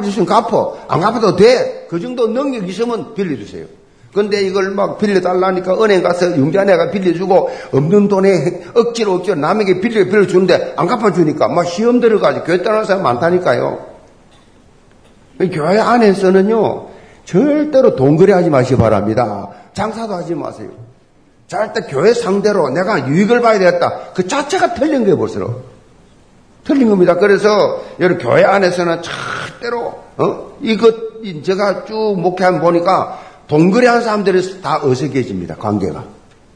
있으면 0.09 0.25
갚어. 0.25 0.77
안 0.89 0.99
갚아도 0.99 1.37
돼. 1.37 1.87
그 1.89 2.01
정도 2.01 2.27
능력 2.27 2.67
있으면 2.67 3.13
빌려주세요. 3.13 3.65
근데 4.13 4.41
이걸 4.41 4.71
막 4.71 4.97
빌려달라니까 4.97 5.83
은행 5.83 6.01
가서 6.01 6.35
융자네가 6.35 6.89
빌려주고 6.89 7.49
없는 7.73 8.07
돈에 8.07 8.63
억지로 8.73 9.15
억지로 9.15 9.35
남에게 9.35 9.79
빌려 9.81 10.03
빌려주는데 10.05 10.73
안 10.77 10.87
갚아주니까 10.87 11.47
막 11.47 11.65
시험 11.65 11.99
들어가지고 11.99 12.45
교회 12.45 12.63
떠나는 12.63 12.85
사람 12.85 13.03
많다니까요. 13.03 13.87
교회 15.53 15.79
안에서는요, 15.79 16.87
절대로 17.23 17.95
돈거래 17.95 18.33
하지 18.33 18.49
마시기 18.49 18.77
바랍니다. 18.77 19.49
장사도 19.73 20.15
하지 20.15 20.35
마세요. 20.35 20.69
절대 21.47 21.81
교회 21.81 22.13
상대로 22.13 22.69
내가 22.69 23.07
유익을 23.07 23.41
봐야 23.41 23.57
되겠다. 23.57 24.11
그 24.13 24.27
자체가 24.27 24.73
틀린 24.73 25.03
거예요, 25.03 25.17
벌써. 25.17 25.61
틀린 26.63 26.89
겁니다. 26.89 27.15
그래서 27.15 27.83
여러 27.99 28.17
교회 28.17 28.43
안에서는 28.43 29.01
절대로 29.01 30.03
어? 30.17 30.51
이것 30.61 31.09
제가 31.43 31.85
쭉 31.85 32.15
목회하면 32.17 32.61
보니까 32.61 33.19
동거래하는 33.49 34.03
사람들이 34.03 34.61
다 34.61 34.79
어색해집니다. 34.83 35.55
관계가. 35.55 36.05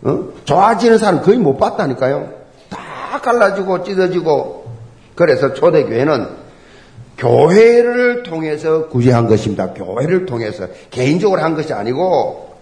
어? 0.03 0.29
좋아지는 0.45 0.97
사람 0.97 1.21
거의 1.21 1.37
못 1.37 1.57
봤다니까요. 1.57 2.29
다 2.69 3.19
갈라지고 3.21 3.83
찢어지고 3.83 4.65
그래서 5.15 5.53
초대교회는 5.53 6.27
교회를 7.17 8.23
통해서 8.23 8.87
구제한 8.87 9.27
것입니다. 9.27 9.73
교회를 9.73 10.25
통해서 10.25 10.67
개인적으로 10.91 11.41
한 11.41 11.55
것이 11.55 11.73
아니고 11.73 12.53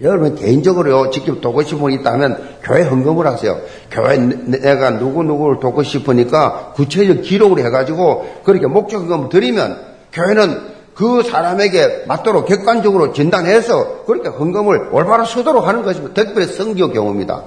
여러분 0.00 0.36
개인적으로 0.36 1.10
직접 1.10 1.40
돕고 1.40 1.62
싶은 1.62 1.78
분 1.78 1.92
있다면 1.92 2.58
교회 2.62 2.82
헌금을 2.82 3.26
하세요. 3.26 3.60
교회 3.90 4.16
내가 4.16 4.90
누구누구를 4.90 5.60
돕고 5.60 5.84
싶으니까 5.84 6.72
구체적 6.74 7.22
기록을 7.22 7.64
해가지고 7.64 8.40
그렇게 8.44 8.66
목적 8.66 9.02
헌금을 9.02 9.28
드리면 9.28 9.78
교회는 10.12 10.77
그 10.98 11.22
사람에게 11.22 12.06
맞도록 12.08 12.46
객관적으로 12.46 13.12
진단해서 13.12 14.02
그렇게 14.04 14.30
헌금을 14.30 14.88
올바로 14.90 15.24
쓰도록 15.24 15.64
하는 15.64 15.84
것입니다. 15.84 16.12
특별히 16.12 16.48
성교 16.48 16.90
경우입니다. 16.90 17.44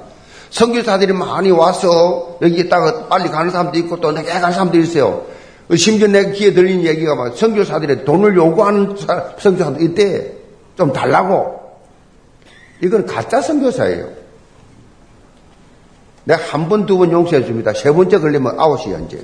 성교사들이 0.52 1.12
많이 1.12 1.52
와서 1.52 2.38
여기 2.42 2.62
있다가 2.62 3.08
빨리 3.10 3.28
가는 3.28 3.52
사람도 3.52 3.78
있고 3.80 4.00
또 4.00 4.14
내가 4.14 4.40
가는 4.40 4.54
사람도 4.54 4.78
있어요. 4.80 5.26
심지어 5.76 6.08
내 6.08 6.32
귀에 6.32 6.54
들리는 6.54 6.86
얘기가 6.86 7.14
막 7.16 7.36
선교사들의 7.36 8.06
돈을 8.06 8.38
요구하는 8.38 8.96
선교사도 9.38 9.82
있대. 9.82 10.32
좀 10.78 10.94
달라고. 10.94 11.60
이건 12.82 13.06
가짜 13.06 13.42
선교사예요. 13.42 14.08
내가 16.24 16.42
한 16.42 16.70
번, 16.70 16.86
두 16.86 16.98
번 16.98 17.12
용서해 17.12 17.44
줍니다. 17.44 17.74
세 17.74 17.92
번째 17.92 18.18
걸리면 18.18 18.58
아웃이야, 18.58 19.00
이제. 19.00 19.22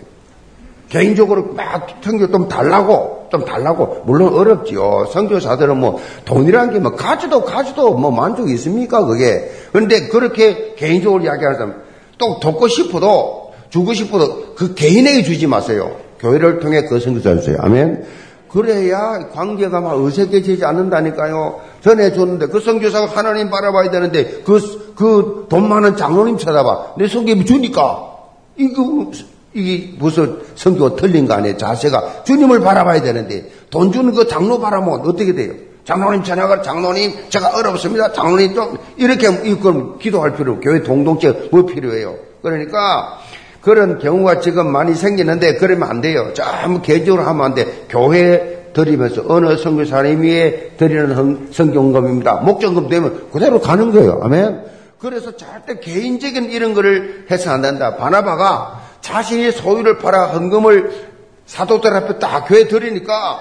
개인적으로 0.89 1.53
막 1.53 1.87
성교 2.01 2.31
좀 2.31 2.47
달라고, 2.47 3.27
좀 3.31 3.43
달라고. 3.43 4.03
물론 4.05 4.33
어렵지요. 4.33 5.07
선교사들은 5.11 5.77
뭐 5.77 5.99
돈이라는 6.25 6.73
게뭐 6.73 6.91
가져도 6.91 7.43
가져도 7.43 7.93
뭐 7.95 8.11
만족이 8.11 8.53
있습니까, 8.53 9.05
그게. 9.05 9.51
그런데 9.71 10.07
그렇게 10.07 10.75
개인적으로 10.75 11.23
이야기하는 11.23 11.57
사람, 11.57 11.75
또 12.17 12.39
돕고 12.39 12.67
싶어도, 12.67 13.51
주고 13.69 13.93
싶어도 13.93 14.55
그 14.55 14.73
개인에게 14.75 15.23
주지 15.23 15.45
마세요. 15.45 15.97
교회를 16.19 16.59
통해 16.59 16.83
그 16.83 16.99
선교사 16.99 17.35
주세요. 17.35 17.57
아멘. 17.59 18.05
그래야 18.49 19.27
관계가 19.33 19.81
막 19.81 20.01
어색해지지 20.01 20.63
않는다니까요. 20.63 21.59
전해 21.81 22.13
줬는데 22.13 22.47
그 22.47 22.61
선교사가 22.61 23.07
하나님 23.07 23.49
바라봐야 23.49 23.91
되는데 23.91 24.41
그, 24.45 24.93
그 24.95 25.47
돈 25.49 25.69
많은 25.69 25.95
장로님 25.95 26.37
쳐다봐. 26.37 26.95
내 26.97 27.07
성교 27.07 27.43
주니까. 27.43 28.13
이거, 28.57 29.11
이게 29.57 29.93
무슨 29.97 30.37
성교가 30.55 30.95
틀린 30.95 31.27
거 31.27 31.33
아니에요. 31.33 31.57
자세가. 31.57 32.23
주님을 32.23 32.59
바라봐야 32.59 33.01
되는데 33.01 33.49
돈 33.71 33.91
주는 33.91 34.13
그 34.13 34.27
장로 34.27 34.59
바라보면 34.59 34.99
어떻게 35.01 35.33
돼요? 35.33 35.53
장로님 35.83 36.23
전화가 36.23 36.61
장로님 36.61 37.13
제가 37.29 37.57
어렵습니다. 37.57 38.13
장로님 38.13 38.53
좀 38.53 38.77
이렇게 38.97 39.27
이걸 39.45 39.97
기도할 39.97 40.35
필요 40.35 40.59
교회 40.59 40.83
동동체 40.83 41.49
뭐 41.51 41.65
필요해요. 41.65 42.15
그러니까 42.43 43.17
그런 43.61 43.97
경우가 43.97 44.39
지금 44.41 44.71
많이 44.71 44.93
생기는데 44.93 45.55
그러면 45.55 45.89
안 45.89 46.01
돼요. 46.01 46.33
전부 46.33 46.81
개적으로 46.81 47.23
하면 47.23 47.45
안 47.45 47.55
돼. 47.55 47.85
교회 47.89 48.71
드리면서 48.73 49.23
어느 49.27 49.57
성교사님이 49.57 50.77
드리는 50.77 51.47
성경금입니다. 51.51 52.35
목적금 52.41 52.89
되면 52.89 53.31
그대로 53.31 53.59
가는 53.59 53.91
거예요. 53.91 54.19
아멘. 54.21 54.61
그래서 54.99 55.35
절대 55.35 55.79
개인적인 55.79 56.51
이런 56.51 56.73
거를 56.73 57.25
해서 57.31 57.51
안 57.51 57.61
된다. 57.61 57.95
바나바가 57.95 58.86
자신이 59.07 59.53
소유를 59.53 59.99
팔아 59.99 60.27
헌금을 60.33 61.07
사도들 61.45 61.95
앞에 61.95 62.19
딱 62.19 62.45
교회 62.45 62.67
드리니까 62.67 63.39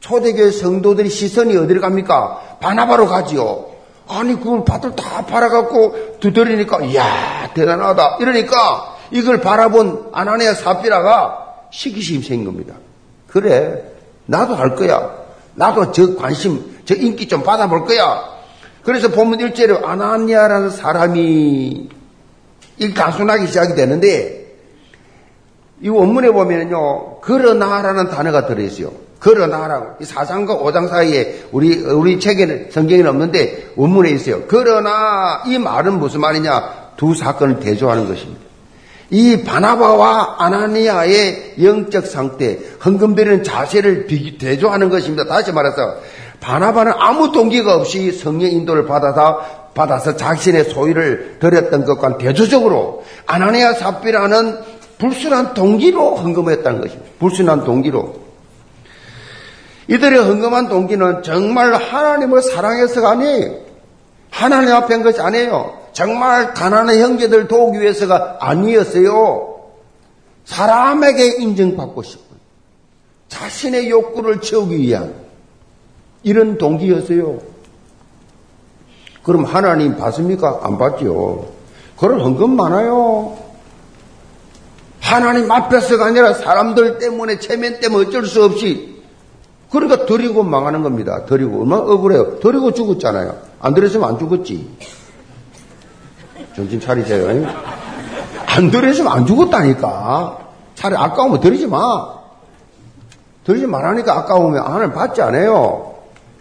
초대교회 0.00 0.50
성도들이 0.50 1.08
시선이 1.08 1.56
어디로 1.56 1.80
갑니까? 1.80 2.56
바나바로 2.60 3.06
가지요. 3.06 3.66
아니 4.08 4.34
그걸 4.34 4.64
밭을 4.64 4.96
다 4.96 5.24
팔아갖고 5.26 6.18
두드리니까 6.18 6.80
이야 6.86 7.52
대단하다 7.54 8.16
이러니까 8.20 8.96
이걸 9.12 9.40
바라본 9.40 10.08
아나니아 10.12 10.54
사피라가 10.54 11.46
시기심이 11.70 12.24
생긴 12.24 12.46
겁니다. 12.46 12.74
그래, 13.28 13.84
나도 14.26 14.56
할 14.56 14.74
거야. 14.74 15.08
나도 15.54 15.92
저 15.92 16.16
관심, 16.16 16.80
저 16.84 16.96
인기 16.96 17.28
좀 17.28 17.44
받아볼 17.44 17.84
거야. 17.84 18.24
그래서 18.82 19.08
보면 19.08 19.38
일제로 19.38 19.86
아나니아라는 19.86 20.70
사람이 20.70 21.88
이 22.78 22.94
단순하게 22.94 23.46
시작이 23.46 23.76
되는데 23.76 24.39
이 25.82 25.88
원문에 25.88 26.30
보면요, 26.30 27.20
그러나라는 27.20 28.10
단어가 28.10 28.46
들어있어요. 28.46 28.90
그러나라고. 29.18 29.96
이 30.00 30.04
4장과 30.04 30.62
5장 30.62 30.88
사이에 30.88 31.44
우리, 31.52 31.82
우리 31.82 32.18
책에는, 32.18 32.68
성경에는 32.70 33.10
없는데 33.10 33.72
원문에 33.76 34.10
있어요. 34.10 34.42
그러나 34.48 35.42
이 35.46 35.58
말은 35.58 35.98
무슨 35.98 36.20
말이냐? 36.20 36.80
두 36.96 37.14
사건을 37.14 37.60
대조하는 37.60 38.08
것입니다. 38.08 38.40
이 39.10 39.42
바나바와 39.42 40.36
아나니아의 40.38 41.54
영적 41.62 42.06
상태, 42.06 42.58
헌금드리는 42.84 43.42
자세를 43.42 44.06
대조하는 44.38 44.88
것입니다. 44.88 45.24
다시 45.24 45.52
말해서 45.52 45.96
바나바는 46.40 46.92
아무 46.96 47.32
동기가 47.32 47.74
없이 47.74 48.12
성령 48.12 48.50
인도를 48.50 48.86
받아서 48.86 49.60
받아서 49.74 50.16
자신의 50.16 50.64
소유를 50.64 51.38
드렸던 51.40 51.84
것과 51.84 52.18
대조적으로 52.18 53.04
아나니아 53.26 53.74
삽비라는 53.74 54.58
불순한 55.00 55.54
동기로 55.54 56.16
헌금했다는 56.16 56.80
것입니다. 56.82 57.10
불순한 57.18 57.64
동기로. 57.64 58.20
이들의 59.88 60.22
헌금한 60.22 60.68
동기는 60.68 61.22
정말 61.22 61.74
하나님을 61.74 62.42
사랑해서가 62.42 63.10
아니에요. 63.10 63.56
하나님 64.30 64.72
앞에 64.74 64.94
한 64.94 65.02
것이 65.02 65.20
아니에요. 65.20 65.78
정말 65.92 66.54
가난한 66.54 66.98
형제들 66.98 67.48
도우기 67.48 67.80
위해서가 67.80 68.36
아니었어요. 68.40 69.56
사람에게 70.44 71.42
인정받고 71.42 72.02
싶은 72.02 72.24
자신의 73.28 73.90
욕구를 73.90 74.40
채우기 74.40 74.78
위한 74.78 75.14
이런 76.22 76.58
동기였어요. 76.58 77.38
그럼 79.22 79.44
하나님 79.44 79.96
받습니까? 79.96 80.60
안 80.62 80.78
받죠. 80.78 81.48
그런 81.98 82.20
헌금 82.20 82.54
많아요. 82.54 83.49
하나님 85.10 85.50
앞에서가 85.50 86.06
아니라 86.06 86.32
사람들 86.34 86.98
때문에 86.98 87.40
체면 87.40 87.80
때문에 87.80 88.06
어쩔 88.06 88.26
수 88.26 88.44
없이 88.44 89.02
그러니까 89.68 90.06
드리고 90.06 90.44
망하는 90.44 90.84
겁니다. 90.84 91.24
드리고 91.24 91.62
얼마나 91.62 91.82
억울해요. 91.82 92.38
드리고 92.38 92.72
죽었잖아요. 92.72 93.36
안 93.60 93.74
드렸으면 93.74 94.08
안 94.08 94.18
죽었지. 94.18 94.70
정신 96.54 96.80
차리세요. 96.80 97.48
안 98.46 98.70
들으시면 98.70 99.12
안 99.12 99.26
죽었다니까. 99.26 100.38
차라리 100.76 101.02
아까우면 101.02 101.40
들이지 101.40 101.66
마. 101.66 102.20
들이지 103.44 103.66
말하니까 103.66 104.16
아까우면 104.18 104.62
하나님 104.64 104.92
받지 104.92 105.22
않아요. 105.22 105.94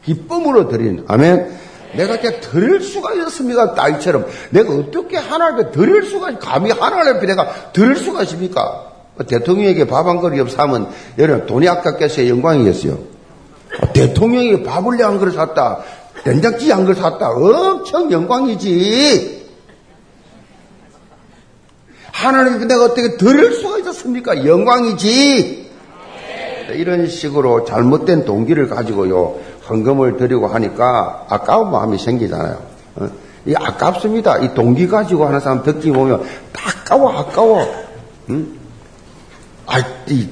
기쁨으로 0.03 0.69
드린. 0.69 1.05
아멘. 1.08 1.59
내가 1.93 2.15
이렇게 2.15 2.39
드릴 2.39 2.82
수가 2.82 3.13
있었습니까? 3.15 3.73
딸처럼. 3.73 4.28
내가 4.52 4.73
어떻게 4.73 5.17
하나님께 5.17 5.71
드릴 5.71 6.04
수가, 6.06 6.38
감히 6.39 6.71
하나님께 6.71 7.25
내가 7.25 7.71
드릴 7.73 7.95
수가 7.95 8.23
있습니까? 8.23 8.86
대통령에게 9.28 9.86
밥 9.88 10.08
한 10.08 10.21
그릇 10.21 10.49
사면 10.49 10.89
여러분 11.17 11.45
돈이 11.45 11.67
아깝겠어요? 11.67 12.30
영광이겠어요? 12.30 12.97
대통령이 13.93 14.63
밥을 14.63 15.04
한 15.04 15.19
그릇 15.19 15.34
샀다. 15.34 15.80
된장찌개 16.23 16.71
한 16.71 16.86
그릇 16.86 16.95
샀다. 16.95 17.30
엄청 17.32 18.12
영광이지. 18.12 19.39
하나님께 22.12 22.65
내가 22.65 22.86
어떻게 22.86 23.17
드릴 23.17 23.54
수가 23.54 23.80
있었습니까? 23.80 24.45
영광이지. 24.45 25.69
이런 26.73 27.08
식으로 27.08 27.65
잘못된 27.65 28.25
동기를 28.25 28.69
가지고요, 28.69 29.39
헌금을 29.69 30.17
드리고 30.17 30.47
하니까 30.47 31.25
아까운 31.29 31.71
마음이 31.71 31.97
생기잖아요. 31.97 32.58
어? 32.95 33.10
이 33.45 33.55
아깝습니다. 33.55 34.38
이 34.39 34.53
동기 34.53 34.88
가지고 34.88 35.25
하는 35.25 35.39
사람 35.39 35.63
듣기 35.63 35.91
보면 35.91 36.23
아까워, 36.53 37.12
아까워. 37.12 37.65
응? 38.29 38.60
아, 39.65 39.79
이 40.08 40.27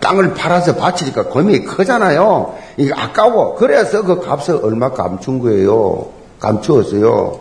땅, 0.00 0.18
을 0.18 0.34
팔아서 0.34 0.74
바치니까 0.76 1.28
금이 1.28 1.60
크잖아요. 1.60 2.54
이게 2.78 2.92
아까워. 2.94 3.54
그래서 3.54 4.02
그 4.02 4.20
값을 4.20 4.60
얼마 4.62 4.90
감춘 4.90 5.38
거예요. 5.38 6.08
감추었어요. 6.38 7.40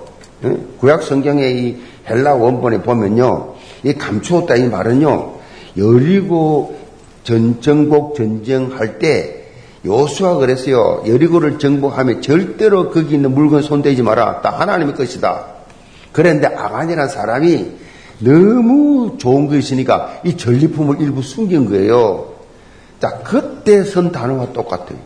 구약 0.80 1.04
성경의 1.04 1.58
이 1.58 1.82
헬라 2.10 2.36
원본에 2.36 2.82
보면요. 2.82 3.54
이 3.84 3.94
감추었다 3.94 4.58
이 4.58 4.68
말은요. 4.68 5.34
여리고 5.78 6.78
전정복 7.24 8.16
전쟁할 8.16 9.00
때 9.00 9.39
요수가 9.86 10.36
그랬어요. 10.36 11.04
여리고를 11.08 11.58
정복하면 11.60 12.22
절대로 12.22 12.90
거기 12.90 13.16
있는 13.16 13.34
물건 13.34 13.62
손대지 13.62 14.02
마라. 14.02 14.42
다 14.42 14.60
하나님의 14.60 14.96
것이다. 14.96 15.46
그런데 16.12 16.48
아간이라는 16.48 17.10
사람이 17.10 17.72
너무 18.20 19.18
좋은 19.18 19.48
거 19.48 19.56
있으니까 19.56 20.20
이 20.26 20.36
전리품을 20.36 21.00
일부 21.00 21.22
숨긴 21.22 21.70
거예요. 21.70 22.34
자, 23.00 23.20
그때 23.24 23.84
쓴 23.84 24.12
단어와 24.12 24.52
똑같아요. 24.52 24.98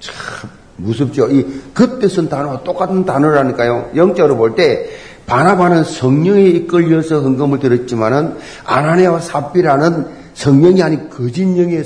참 0.00 0.50
무섭죠. 0.76 1.30
이 1.30 1.46
그때 1.72 2.08
쓴 2.08 2.28
단어와 2.28 2.64
똑같은 2.64 3.04
단어라니까요. 3.04 3.90
영적으로 3.94 4.36
볼 4.36 4.56
때 4.56 4.88
바나바는 5.26 5.84
성령에 5.84 6.42
이끌려서 6.42 7.20
헌금을 7.20 7.58
들었지만은 7.58 8.36
아나니아와 8.64 9.20
삽비라는 9.20 10.06
성령이 10.34 10.82
아닌 10.82 11.10
거짓령의 11.10 11.82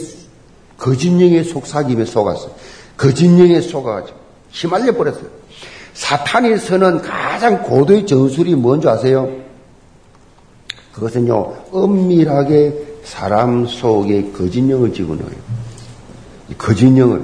거짓령의 0.81 1.45
속삭임에 1.45 2.05
속았어요. 2.05 2.51
거짓령에 2.97 3.61
속아가지고 3.61 4.19
휘말려 4.51 4.97
버렸어요. 4.97 5.27
사탄이 5.95 6.57
서는 6.59 7.03
가장 7.03 7.63
고도의 7.63 8.07
전술이 8.07 8.55
뭔지 8.55 8.89
아세요? 8.89 9.31
그것은요, 10.93 11.57
은밀하게 11.75 12.91
사람 13.05 13.67
속에 13.67 14.33
거짓령을 14.33 14.93
집어넣어요. 14.93 15.31
거짓령을. 16.59 17.23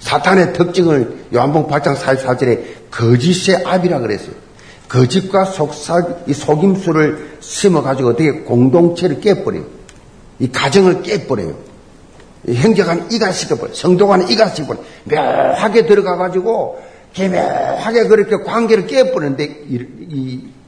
사탄의 0.00 0.52
특징을 0.52 1.26
요한복 1.34 1.70
8장 1.70 1.96
44절에 1.96 2.64
거짓의 2.90 3.64
압이라 3.64 4.00
그랬어요. 4.00 4.34
거짓과 4.88 5.46
속삭, 5.46 6.24
이 6.28 6.34
속임수를 6.34 7.38
심어가지고 7.40 8.10
어떻게 8.10 8.30
공동체를 8.42 9.20
깨버려요. 9.20 9.64
이 10.40 10.48
가정을 10.48 11.02
깨버려요. 11.02 11.73
행정관 12.48 13.10
이가 13.10 13.32
시켜버려. 13.32 13.72
성도관은 13.74 14.28
이가 14.28 14.48
시켜버려. 14.48 14.80
묘하게 15.04 15.86
들어가가지고, 15.86 16.82
개묘하게 17.12 18.08
그렇게 18.08 18.36
관계를 18.44 18.86
깨버리는데, 18.86 19.64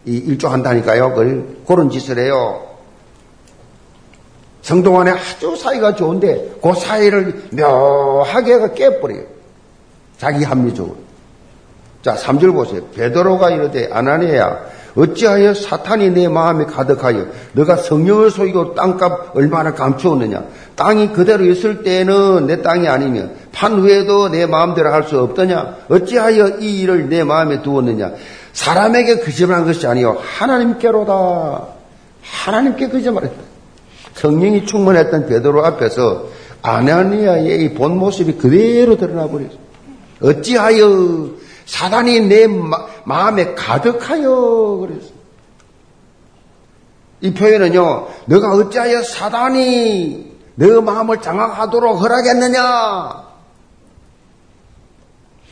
일조한다니까요. 0.05 1.15
그런 1.67 1.91
짓을 1.91 2.19
해요. 2.19 2.62
성동안에 4.62 5.12
아주 5.12 5.55
사이가 5.55 5.95
좋은데 5.95 6.57
그 6.61 6.75
사이를 6.75 7.51
묘하게 7.53 8.75
깨버려요. 8.75 9.23
자기 10.19 10.45
합리적으로. 10.45 10.97
자, 12.03 12.15
3절 12.15 12.53
보세요. 12.53 12.85
베드로가 12.95 13.51
이르되 13.51 13.89
아나니야 13.93 14.65
어찌하여 14.97 15.55
사탄이 15.55 16.11
내 16.11 16.29
마음에 16.29 16.65
가득하여 16.65 17.27
너가 17.53 17.77
성령을 17.77 18.31
속이고 18.31 18.75
땅값 18.75 19.37
얼마나 19.37 19.75
감추었느냐 19.75 20.45
땅이 20.75 21.13
그대로 21.13 21.45
있을 21.45 21.83
때는 21.83 22.47
내 22.47 22.63
땅이 22.63 22.89
아니면 22.89 23.35
판 23.53 23.75
후에도 23.75 24.29
내 24.31 24.47
마음대로 24.47 24.91
할 24.93 25.05
수 25.05 25.21
없더냐 25.21 25.77
어찌하여 25.89 26.59
이 26.61 26.81
일을 26.81 27.09
내 27.09 27.23
마음에 27.25 27.63
두었느냐 27.63 28.13
사람에게 28.53 29.21
거짓말한 29.21 29.67
것이 29.67 29.87
아니요 29.87 30.17
하나님께로다. 30.39 31.67
하나님께 32.23 32.89
거짓말했다. 32.89 33.37
성령이 34.15 34.65
충만했던 34.67 35.27
베드로 35.29 35.65
앞에서 35.65 36.25
아나니아의 36.63 37.63
이본 37.65 37.99
모습이 37.99 38.33
그대로 38.33 38.97
드러나 38.97 39.29
버렸어. 39.29 39.51
어찌하여 40.23 41.29
사단이 41.66 42.20
내 42.20 42.46
마, 42.46 43.29
음에 43.29 43.55
가득하여 43.55 44.79
그랬어. 44.81 45.11
이 47.20 47.35
표현은요, 47.35 48.09
너가 48.26 48.52
어찌하여 48.52 49.02
사단이 49.02 50.37
너 50.55 50.81
마음을 50.81 51.20
장악하도록 51.20 52.00
허락했느냐? 52.00 53.26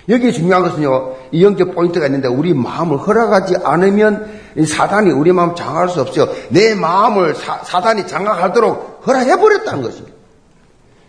여기 0.09 0.33
중요한 0.33 0.63
것은요, 0.63 1.17
이 1.33 1.43
영적 1.43 1.75
포인트가 1.75 2.07
있는데 2.07 2.29
우리 2.29 2.55
마음을 2.55 2.99
허락하지 2.99 3.57
않으면 3.65 4.41
사단이 4.67 5.11
우리 5.11 5.33
마음 5.33 5.55
장악할 5.55 5.89
수 5.89 6.01
없어요. 6.01 6.29
내 6.51 6.75
마음을 6.75 7.35
사, 7.35 7.81
단이 7.81 8.07
장악하도록 8.07 9.03
허락해버렸다는 9.07 9.83
것입니다. 9.83 10.15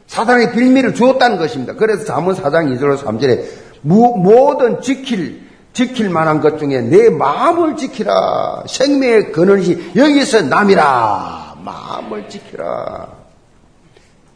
사단이 0.08 0.52
빌미를 0.52 0.94
주었다는 0.94 1.38
것입니다. 1.38 1.74
그래서 1.74 2.06
잠언 2.06 2.36
4장 2.36 2.76
2절 2.78 2.98
3절에 2.98 3.65
모든 3.86 4.82
지킬 4.82 5.46
지킬 5.74 6.10
만한 6.10 6.40
것 6.40 6.58
중에 6.58 6.82
내 6.82 7.10
마음을 7.10 7.76
지키라. 7.76 8.64
생명의 8.68 9.32
근원이 9.32 9.92
여기서 9.96 10.44
남이라. 10.44 11.58
마음을 11.62 12.30
지키라. 12.30 13.08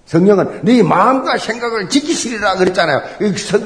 성령은 0.06 0.62
네 0.64 0.84
마음과 0.84 1.38
생각을 1.38 1.88
지키시리라 1.88 2.56
그랬잖아요. 2.56 3.02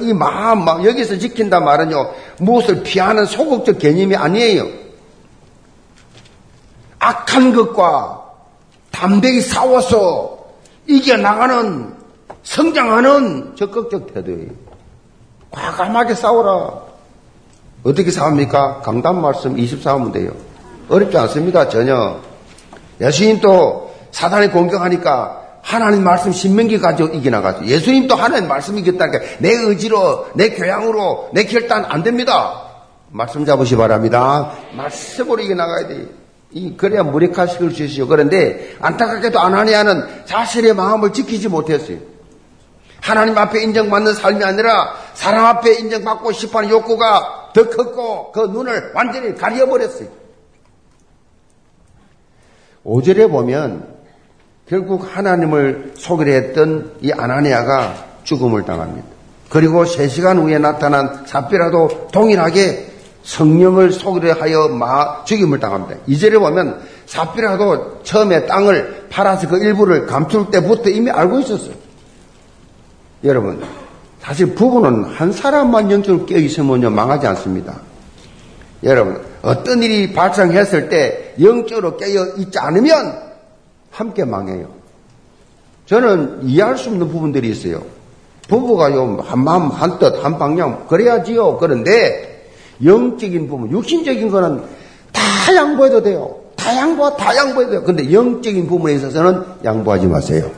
이 0.02 0.14
마음, 0.14 0.66
막 0.66 0.86
여기서 0.86 1.18
지킨다 1.18 1.62
말은요, 1.62 2.14
무엇을 2.40 2.84
피하는 2.84 3.26
소극적 3.26 3.80
개념이 3.80 4.16
아니에요. 4.16 4.68
악한 7.00 7.54
것과 7.56 8.24
담대히 8.92 9.42
싸워서 9.42 10.46
이겨나가는, 10.86 11.96
성장하는 12.44 13.56
적극적 13.56 14.14
태도예요. 14.14 14.63
과감하게 15.54 16.16
싸워라. 16.16 16.82
어떻게 17.84 18.12
싸웁니까? 18.12 18.82
강단 18.82 19.22
말씀 19.22 19.56
24하면 19.56 20.12
돼요. 20.12 20.32
어렵지 20.90 21.18
않습니다, 21.18 21.70
전혀. 21.70 22.20
예수님도 23.00 23.94
사단이 24.12 24.50
공격하니까 24.50 25.42
하나님 25.62 26.04
말씀 26.04 26.32
신명기 26.32 26.80
가지고 26.80 27.10
이겨나가죠. 27.10 27.66
예수님도 27.66 28.16
하나님 28.16 28.48
말씀 28.48 28.78
이겼다니까 28.78 29.20
내 29.40 29.52
의지로, 29.52 30.28
내 30.34 30.50
교양으로, 30.50 31.30
내 31.34 31.46
결단 31.46 31.86
안 31.88 32.04
됩니다. 32.04 32.62
말씀 33.10 33.46
잡으시 33.46 33.76
바랍니다. 33.76 34.52
말씀으로 34.76 35.42
이겨나가야 35.42 35.88
돼요. 35.88 36.06
이, 36.52 36.76
그래야 36.76 37.04
무력화시킬 37.04 37.72
수 37.72 37.84
있어요. 37.84 38.08
그런데 38.08 38.76
안타깝게도 38.80 39.40
아나니아는 39.40 40.26
자신의 40.26 40.74
마음을 40.76 41.14
지키지 41.14 41.48
못했어요. 41.48 42.13
하나님 43.04 43.38
앞에 43.38 43.62
인정받는 43.62 44.14
삶이 44.14 44.42
아니라 44.46 44.94
사람 45.14 45.46
앞에 45.46 45.74
인정받고 45.74 46.32
싶어하는 46.32 46.70
욕구가 46.70 47.52
더 47.54 47.70
컸고 47.70 48.32
그 48.32 48.40
눈을 48.46 48.94
완전히 48.96 49.36
가려버렸어요. 49.36 50.08
5절에 52.86 53.30
보면 53.30 53.94
결국 54.70 55.06
하나님을 55.06 55.96
속이려 55.98 56.32
했던 56.32 56.94
이 57.02 57.12
아나니아가 57.12 57.94
죽음을 58.24 58.64
당합니다. 58.64 59.06
그리고 59.50 59.84
3시간 59.84 60.42
후에 60.42 60.58
나타난 60.58 61.26
삽비라도 61.26 62.08
동일하게 62.14 62.90
성령을 63.24 63.92
속이려 63.92 64.36
하여 64.36 64.70
마, 64.70 65.26
죽임을 65.26 65.60
당합니다. 65.60 66.00
이절에 66.08 66.38
보면 66.38 66.82
삽비라도 67.06 68.04
처음에 68.04 68.46
땅을 68.46 69.08
팔아서 69.10 69.50
그 69.50 69.58
일부를 69.58 70.06
감출 70.06 70.50
때부터 70.50 70.90
이미 70.90 71.12
알고 71.12 71.42
있었어요. 71.42 71.83
여러분, 73.24 73.62
사실 74.20 74.54
부부는 74.56 75.06
한 75.06 75.32
사람만 75.32 75.92
영적으로 75.92 76.26
깨어 76.26 76.40
있으면 76.40 76.94
망하지 76.94 77.28
않습니다. 77.28 77.80
여러분, 78.84 79.22
어떤 79.42 79.82
일이 79.82 80.14
발생했을 80.14 80.90
때 80.90 81.34
영적으로 81.42 81.98
깨어 81.98 82.36
있지 82.38 82.60
않으면 82.60 83.22
함께 83.92 84.26
망해요. 84.26 84.68
저는 85.86 86.42
이해할 86.44 86.78
수 86.78 86.90
없는 86.90 87.10
부분들이 87.10 87.50
있어요. 87.50 87.84
부부가요, 88.48 89.20
한 89.24 89.44
마음, 89.44 89.70
한 89.70 90.00
뜻, 90.00 90.24
한 90.24 90.38
방향, 90.38 90.88
그래야지요. 90.88 91.58
그런데, 91.58 92.50
영적인 92.84 93.48
부분, 93.48 93.72
육신적인 93.72 94.30
거는 94.30 94.64
다 95.12 95.56
양보해도 95.56 96.04
돼요. 96.04 96.36
다 96.56 96.76
양보, 96.76 97.16
다 97.16 97.36
양보해도 97.36 97.72
돼요. 97.72 97.84
근데 97.84 98.12
영적인 98.12 98.68
부분에 98.68 98.96
있어서는 98.96 99.44
양보하지 99.64 100.08
마세요. 100.08 100.50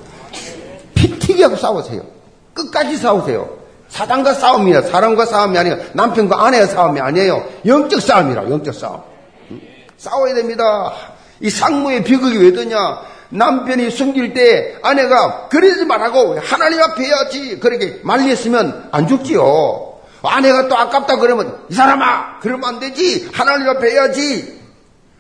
피튀기하고 0.96 1.56
싸우세요. 1.56 2.15
끝까지 2.56 2.98
싸우세요. 2.98 3.48
사단과 3.90 4.34
싸움이라, 4.34 4.82
사람과 4.82 5.26
싸움이 5.28 5.58
아니라 5.58 5.78
남편과 5.94 6.46
아내의 6.46 6.68
싸움이 6.68 7.00
아니에요. 7.00 7.46
영적 7.66 8.02
싸움이라, 8.02 8.50
영적 8.50 8.74
싸움. 8.74 9.02
싸워야 9.98 10.34
됩니다. 10.34 10.94
이 11.40 11.50
상무의 11.50 12.04
비극이 12.04 12.38
왜 12.38 12.52
드냐? 12.52 13.02
남편이 13.30 13.92
숨길 13.92 14.34
때 14.34 14.78
아내가 14.82 15.48
그러지 15.50 15.86
말라고 15.86 16.40
하나님 16.40 16.82
앞에 16.82 17.04
해야지 17.04 17.60
그렇게 17.60 18.00
말렸으면 18.04 18.90
안 18.92 19.08
죽지요. 19.08 19.94
아내가 20.24 20.68
또 20.68 20.78
아깝다 20.78 21.18
그러면 21.18 21.60
이 21.70 21.74
사람아 21.74 22.40
그러면 22.40 22.70
안 22.70 22.80
되지 22.80 23.30
하나님 23.34 23.70
앞에 23.70 23.92
해야지. 23.92 24.60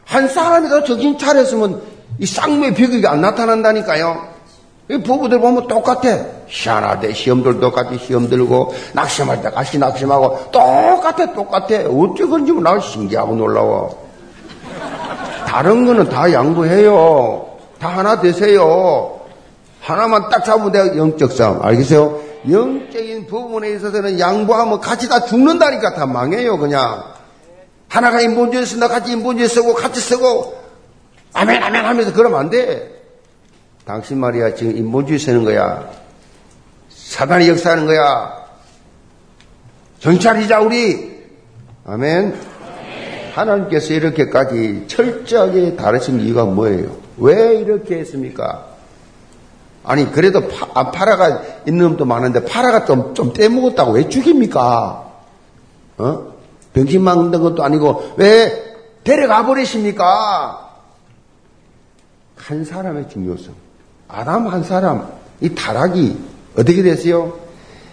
한 0.06 0.28
사람이 0.28 0.69
더 0.69 0.84
정신 0.84 1.17
차렸으면 1.17 1.82
이 2.19 2.26
쌍무의 2.26 2.74
비극이 2.74 3.06
안 3.08 3.21
나타난다니까요. 3.21 4.35
이 4.89 4.98
부부들 4.98 5.39
보면 5.39 5.67
똑같아. 5.67 6.26
희한하대. 6.48 7.13
시험들 7.13 7.60
똑같이 7.60 7.98
시험 7.98 8.30
들고, 8.30 8.74
낙심할 8.93 9.41
때 9.41 9.50
같이 9.50 9.80
낙심하고, 9.80 10.52
똑같아, 10.52 11.34
똑같아. 11.34 11.76
어째 11.89 12.26
그런지 12.26 12.52
나 12.54 12.80
신기하고 12.80 13.36
놀라워. 13.36 14.06
다른 15.48 15.86
거는 15.86 16.10
다 16.10 16.32
양보해요. 16.32 17.48
다 17.80 17.88
하나 17.88 18.19
되세요. 18.21 19.19
하나만 19.82 20.30
딱 20.30 20.45
잡으면 20.45 20.71
돼요. 20.71 20.98
영적 20.98 21.32
싸움. 21.32 21.63
알겠어요? 21.63 22.19
영적인 22.52 23.26
부분에 23.26 23.71
있어서는 23.71 24.19
양보하면 24.19 24.82
같이 24.82 25.10
다 25.10 25.26
죽는다니까 25.26 25.95
다 25.95 26.06
망해요, 26.06 26.60
그냥. 26.60 27.04
하나가 27.88 28.21
인본주의 28.21 28.65
쓴다, 28.67 28.88
같이 28.88 29.13
인본주의 29.13 29.50
쓰고, 29.50 29.74
같이 29.74 30.00
쓰고, 30.00 30.54
아멘, 31.34 31.63
아멘 31.63 31.86
하면서 31.86 32.13
그러면 32.13 32.39
안 32.39 32.50
돼. 32.52 32.94
당신 33.86 34.17
말이야, 34.19 34.56
지금 34.56 34.76
인본주의 34.76 35.19
쓰는 35.19 35.43
거야. 35.43 35.88
사단이 36.89 37.48
역사하는 37.50 37.86
거야. 37.86 38.45
정찰이자 40.00 40.60
우리. 40.62 41.24
아멘. 41.86 42.36
하나님께서 43.36 43.93
이렇게까지 43.93 44.86
철저하게 44.88 45.76
다루신 45.76 46.19
이유가 46.21 46.45
뭐예요? 46.45 46.98
왜 47.17 47.56
이렇게 47.58 48.00
했습니까? 48.00 48.65
아니, 49.84 50.12
그래도 50.12 50.48
파, 50.48 50.67
아, 50.74 50.91
파라가 50.91 51.43
있는 51.67 51.89
놈도 51.89 52.06
많은데 52.06 52.43
파라가 52.43 52.86
좀, 52.86 53.13
좀 53.13 53.34
떼먹었다고 53.34 53.91
왜 53.91 54.10
죽입니까? 54.10 55.13
어? 55.98 56.34
병신 56.74 57.04
만든 57.04 57.41
것도 57.41 57.63
아니고 57.63 58.15
왜 58.17 58.63
데려가 59.04 59.45
버리십니까? 59.45 60.76
한 62.36 62.65
사람의 62.65 63.10
중요성. 63.10 63.64
아담 64.15 64.47
한 64.47 64.63
사람, 64.63 65.12
이 65.41 65.54
타락이 65.54 66.17
어떻게 66.54 66.82
됐어요? 66.82 67.38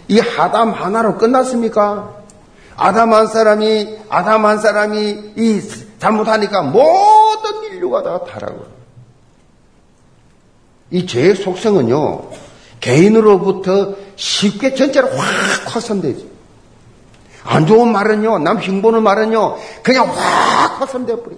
이 0.07 0.21
아담 0.21 0.71
하나로 0.71 1.17
끝났습니까? 1.17 2.15
아담 2.77 3.13
한 3.13 3.27
사람이, 3.27 3.97
아담 4.07 4.45
한 4.45 4.57
사람이 4.57 5.33
이 5.35 5.61
잘못하니까 5.99 6.61
모든 6.61 7.63
인류가 7.65 8.03
다 8.03 8.23
타락을. 8.23 8.61
이 10.91 11.05
죄의 11.05 11.35
속성은요, 11.35 12.29
개인으로부터 12.79 13.95
쉽게 14.15 14.75
전체로 14.75 15.09
확 15.09 15.75
확산되지. 15.75 16.31
안 17.43 17.67
좋은 17.67 17.91
말은요, 17.91 18.39
남 18.39 18.59
흉보는 18.59 19.03
말은요, 19.03 19.57
그냥 19.83 20.07
확 20.07 20.79
확산돼 20.79 21.17
버려. 21.17 21.35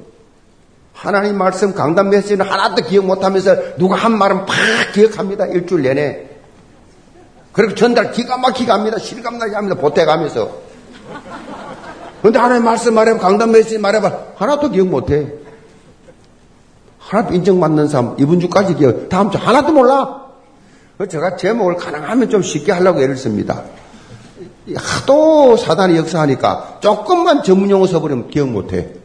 하나님 1.05 1.37
말씀 1.37 1.73
강단 1.75 2.09
메시지는 2.09 2.45
하나도 2.47 2.83
기억 2.83 3.05
못하면서 3.05 3.77
누가 3.77 3.95
한 3.95 4.17
말은 4.17 4.47
팍 4.47 4.55
기억합니다. 4.93 5.45
일주일 5.45 5.83
내내. 5.83 6.29
그리고 7.51 7.75
전달 7.75 8.11
기가 8.11 8.37
막히게 8.37 8.71
합니다. 8.71 8.97
실감나게 8.97 9.53
합니다. 9.53 9.79
보태가면서. 9.79 10.51
근데 12.23 12.39
하나님 12.39 12.63
말씀 12.63 12.95
말해봐. 12.95 13.19
강단 13.19 13.51
메시지 13.51 13.77
말해봐. 13.77 14.11
하나도 14.35 14.71
기억 14.71 14.87
못해. 14.87 15.31
하나도 16.97 17.35
인정받는 17.35 17.87
사람, 17.87 18.15
이번 18.17 18.39
주까지 18.39 18.73
기억, 18.73 19.09
다음 19.09 19.29
주 19.29 19.37
하나도 19.37 19.73
몰라. 19.73 20.25
제가 21.07 21.35
제목을 21.35 21.75
가능하면 21.75 22.31
좀 22.31 22.41
쉽게 22.41 22.71
하려고 22.71 22.99
애를 22.99 23.15
씁니다. 23.15 23.61
하도 24.75 25.55
사단이 25.55 25.95
역사하니까 25.97 26.79
조금만 26.79 27.43
전문 27.43 27.69
용어 27.69 27.85
써버리면 27.85 28.29
기억 28.29 28.49
못해. 28.49 29.04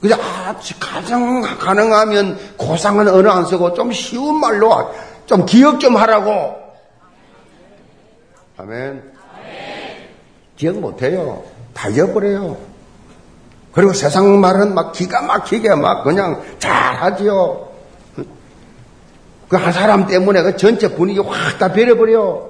그냥 0.00 0.20
아, 0.20 0.54
가장 0.78 1.42
가능하면 1.58 2.38
고상한 2.56 3.08
언어 3.08 3.30
안 3.30 3.46
쓰고 3.46 3.74
좀 3.74 3.92
쉬운 3.92 4.38
말로 4.40 4.92
좀 5.26 5.46
기억 5.46 5.80
좀 5.80 5.96
하라고. 5.96 6.54
아멘. 8.58 9.02
기억 10.56 10.76
못해요. 10.78 11.42
다 11.74 11.88
잊어버려요. 11.88 12.56
그리고 13.72 13.92
세상 13.92 14.40
말은 14.40 14.74
막 14.74 14.92
기가 14.92 15.20
막히게 15.22 15.74
막 15.74 16.02
그냥 16.04 16.42
잘하지요. 16.58 17.66
그 19.48 19.56
한 19.56 19.72
사람 19.72 20.06
때문에 20.06 20.42
그 20.42 20.56
전체 20.56 20.94
분위기 20.94 21.20
확다 21.20 21.72
베려버려. 21.72 22.48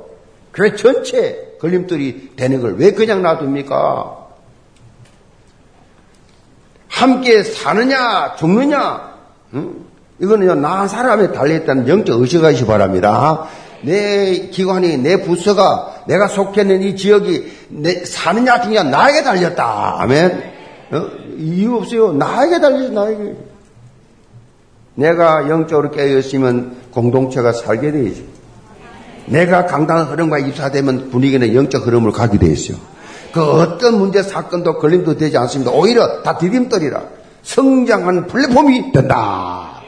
그래 0.53 0.75
전체 0.77 1.57
걸림돌이 1.61 2.33
되는 2.37 2.61
걸 2.63 2.75
왜 2.77 2.93
그냥 2.93 3.23
놔둡니까? 3.23 4.26
함께 6.97 7.43
사느냐 7.43 8.37
죽느냐 8.37 9.13
응? 9.53 9.85
이거는요 10.19 10.55
나한 10.55 10.89
사람에 10.89 11.31
달려있다는 11.33 11.89
영적 11.89 12.23
의식하시 12.23 12.61
기 12.61 12.67
바랍니다. 12.67 13.49
내 13.83 14.49
기관이 14.49 14.97
내 14.97 15.21
부서가 15.21 16.05
내가 16.07 16.27
속해 16.27 16.63
있는 16.63 16.83
이 16.83 16.97
지역이 16.97 17.53
내, 17.69 18.03
사느냐 18.07 18.63
죽느냐 18.63 18.85
나에게 18.85 19.23
달렸다. 19.25 19.97
아멘. 20.01 20.43
어? 20.93 21.07
이유 21.37 21.77
없어요. 21.77 22.13
나에게 22.13 22.61
달렸어 22.61 22.89
나에게. 22.89 23.35
내가 24.95 25.51
영적으로 25.51 25.91
깨어있으면 25.91 26.77
공동체가 26.93 27.53
살게 27.53 27.93
되지. 27.93 28.27
내가 29.27 29.67
강당한 29.67 30.07
흐름과 30.07 30.39
입사되면 30.39 31.11
분위기는 31.11 31.55
영적 31.55 31.87
흐름을 31.87 32.13
가게 32.13 32.39
돼 32.39 32.47
있어요. 32.47 32.79
그 33.37 33.43
어떤 33.43 33.99
문제 33.99 34.23
사건도 34.23 34.79
걸림도 34.79 35.19
되지 35.19 35.37
않습니다. 35.37 35.71
오히려 35.71 36.23
다 36.23 36.39
디딤돌이라 36.39 37.03
성장하는 37.43 38.29
플랫폼이 38.29 38.93
된다. 38.93 39.83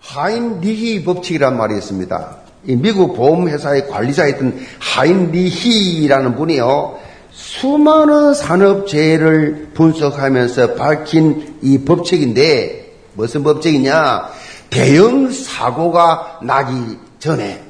하인 0.00 0.60
리히 0.60 1.02
법칙이란 1.02 1.56
말이 1.56 1.78
있습니다. 1.78 2.36
미국 2.64 3.16
보험회사의 3.16 3.88
관리자였던 3.88 4.58
하인 4.78 5.30
리히라는 5.30 6.36
분이요. 6.36 6.98
수많은 7.30 8.34
산업재해를 8.34 9.70
분석하면서 9.72 10.74
밝힌 10.74 11.56
이 11.62 11.78
법칙인데 11.86 12.92
무슨 13.14 13.42
법칙이냐? 13.42 14.28
대형 14.68 15.30
사고가 15.30 16.40
나기 16.42 16.98
전에, 17.18 17.62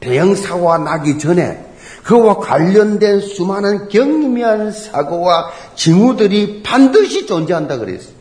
대형 0.00 0.34
사고가 0.34 0.78
나기 0.78 1.18
전에 1.18 1.67
그와 2.04 2.38
관련된 2.38 3.20
수많은 3.20 3.88
경미한 3.88 4.72
사고와 4.72 5.50
징후들이 5.74 6.62
반드시 6.62 7.26
존재한다 7.26 7.78
그랬어요. 7.78 8.18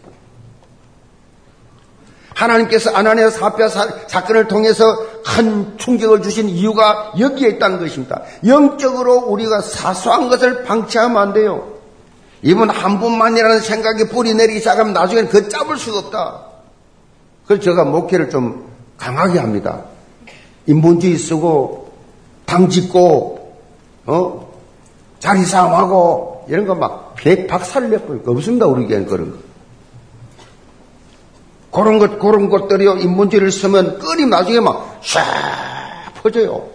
하나님께서 2.34 2.92
아나니아 2.92 3.32
사피아 3.32 3.68
사건을 4.08 4.48
통해서 4.48 4.84
큰 5.24 5.78
충격을 5.78 6.22
주신 6.22 6.50
이유가 6.50 7.12
여기에 7.18 7.50
있다는 7.50 7.80
것입니다. 7.80 8.22
영적으로 8.46 9.16
우리가 9.28 9.62
사소한 9.62 10.30
것을 10.30 10.64
방치하면 10.64 11.18
안 11.18 11.34
돼요. 11.34 11.74
이분 12.44 12.70
한 12.70 13.00
분만이라는 13.00 13.60
생각이 13.60 14.10
뿌리 14.10 14.36
내리기 14.36 14.60
시작하면 14.60 14.94
나중에는 14.94 15.30
그 15.30 15.50
잡을 15.50 15.78
수가 15.78 16.00
없다. 16.00 16.42
그래서 17.48 17.64
제가 17.64 17.86
목회를 17.86 18.30
좀 18.30 18.68
강하게 18.98 19.40
합니다. 19.40 19.84
인본주의 20.68 21.18
쓰고, 21.18 21.92
당 22.46 22.70
짓고, 22.70 23.37
어? 24.08 24.48
자리 25.20 25.44
싸움하고, 25.44 26.46
이런 26.48 26.66
거 26.66 26.74
막, 26.76 27.16
박살을 27.48 27.90
내버리고 27.90 28.32
없습니다, 28.32 28.66
우리에게는 28.66 29.06
그런 29.06 29.32
거. 29.32 29.38
그런 31.72 32.00
것, 32.00 32.18
그런 32.18 32.50
것들이요, 32.50 32.96
인본주의를 32.96 33.52
쓰면 33.52 34.00
끓이면 34.00 34.30
나중에 34.30 34.60
막, 34.62 35.00
샤 35.04 35.22
퍼져요. 36.24 36.68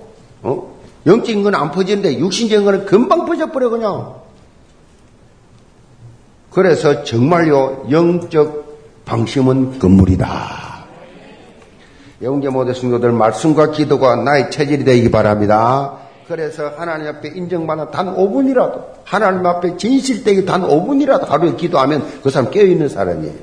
어? 0.43 0.73
영적인 1.07 1.43
건 1.43 1.55
안 1.55 1.71
퍼지는데, 1.73 2.19
육신적인 2.19 2.65
거는 2.65 2.87
금방 2.87 3.27
퍼져버려, 3.27 3.71
그냥. 3.71 4.15
그래서 6.51 7.03
정말요, 7.03 7.87
영적 7.91 8.63
방심은 9.07 9.79
건물이다. 9.79 10.73
영계 12.23 12.51
모든 12.51 12.75
성도들 12.75 13.11
말씀과 13.11 13.73
기도가 13.73 14.17
나의 14.17 14.51
체질이 14.51 14.85
되기 14.85 15.11
바랍니다. 15.11 15.99
그래서 16.27 16.73
하나님 16.77 17.09
앞에 17.09 17.29
인정받아 17.35 17.91
단 17.91 18.15
5분이라도 18.15 18.85
하나님 19.05 19.45
앞에 19.45 19.77
진실되게 19.77 20.45
단 20.45 20.63
5분이라도 20.63 21.27
하루에 21.27 21.55
기도하면 21.55 22.21
그 22.23 22.31
사람 22.31 22.51
깨어있는 22.51 22.89
사람이에요. 22.89 23.35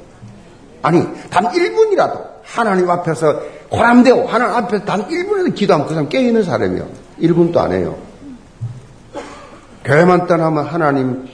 아니 0.82 1.04
단 1.30 1.46
1분이라도 1.46 2.30
하나님 2.44 2.90
앞에서 2.90 3.42
호람되고 3.72 4.28
하나님 4.28 4.56
앞에서 4.56 4.86
단 4.86 5.08
1분이라도 5.08 5.56
기도하면 5.56 5.88
그 5.88 5.94
사람 5.94 6.10
깨어있는 6.10 6.44
사람이에요. 6.44 6.88
1분도 7.22 7.58
안 7.58 7.72
해요. 7.74 7.98
교회만 9.84 10.28
떠나면 10.28 10.66
하나님 10.66 11.28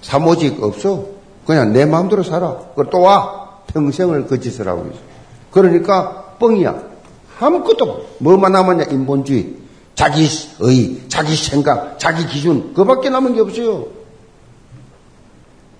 사모직 0.00 0.62
없어. 0.62 1.06
그냥 1.46 1.72
내 1.72 1.84
마음대로 1.86 2.22
살아. 2.22 2.56
또 2.90 3.00
와. 3.00 3.42
평생을 3.68 4.26
그 4.26 4.38
짓을 4.40 4.68
하고 4.68 4.86
있어. 4.92 5.00
그러니까 5.50 6.36
뻥이야. 6.38 6.82
아무것도 7.40 8.06
뭐만 8.18 8.52
남았냐? 8.52 8.84
인본주의. 8.90 9.61
자기의, 9.94 10.28
자기 11.08 11.36
생각, 11.36 11.98
자기 11.98 12.26
기준. 12.26 12.74
그밖에 12.74 13.10
남은 13.10 13.34
게 13.34 13.40
없어요. 13.40 13.86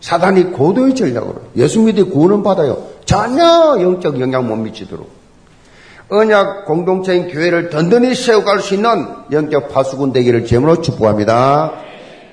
사단이 0.00 0.52
고도의 0.52 0.94
전략으로 0.94 1.42
예수 1.56 1.80
믿어 1.80 2.04
구원은 2.06 2.42
받아요. 2.42 2.88
전혀 3.04 3.80
영적 3.80 4.20
영향 4.20 4.46
못 4.46 4.56
미치도록 4.56 5.08
언약 6.08 6.66
공동체인 6.66 7.28
교회를 7.28 7.70
든든히 7.70 8.14
세워갈 8.14 8.60
수 8.60 8.74
있는 8.74 9.06
영적 9.30 9.72
파수꾼 9.72 10.12
되기를 10.12 10.44
제물로 10.44 10.82
축복합니다. 10.82 11.72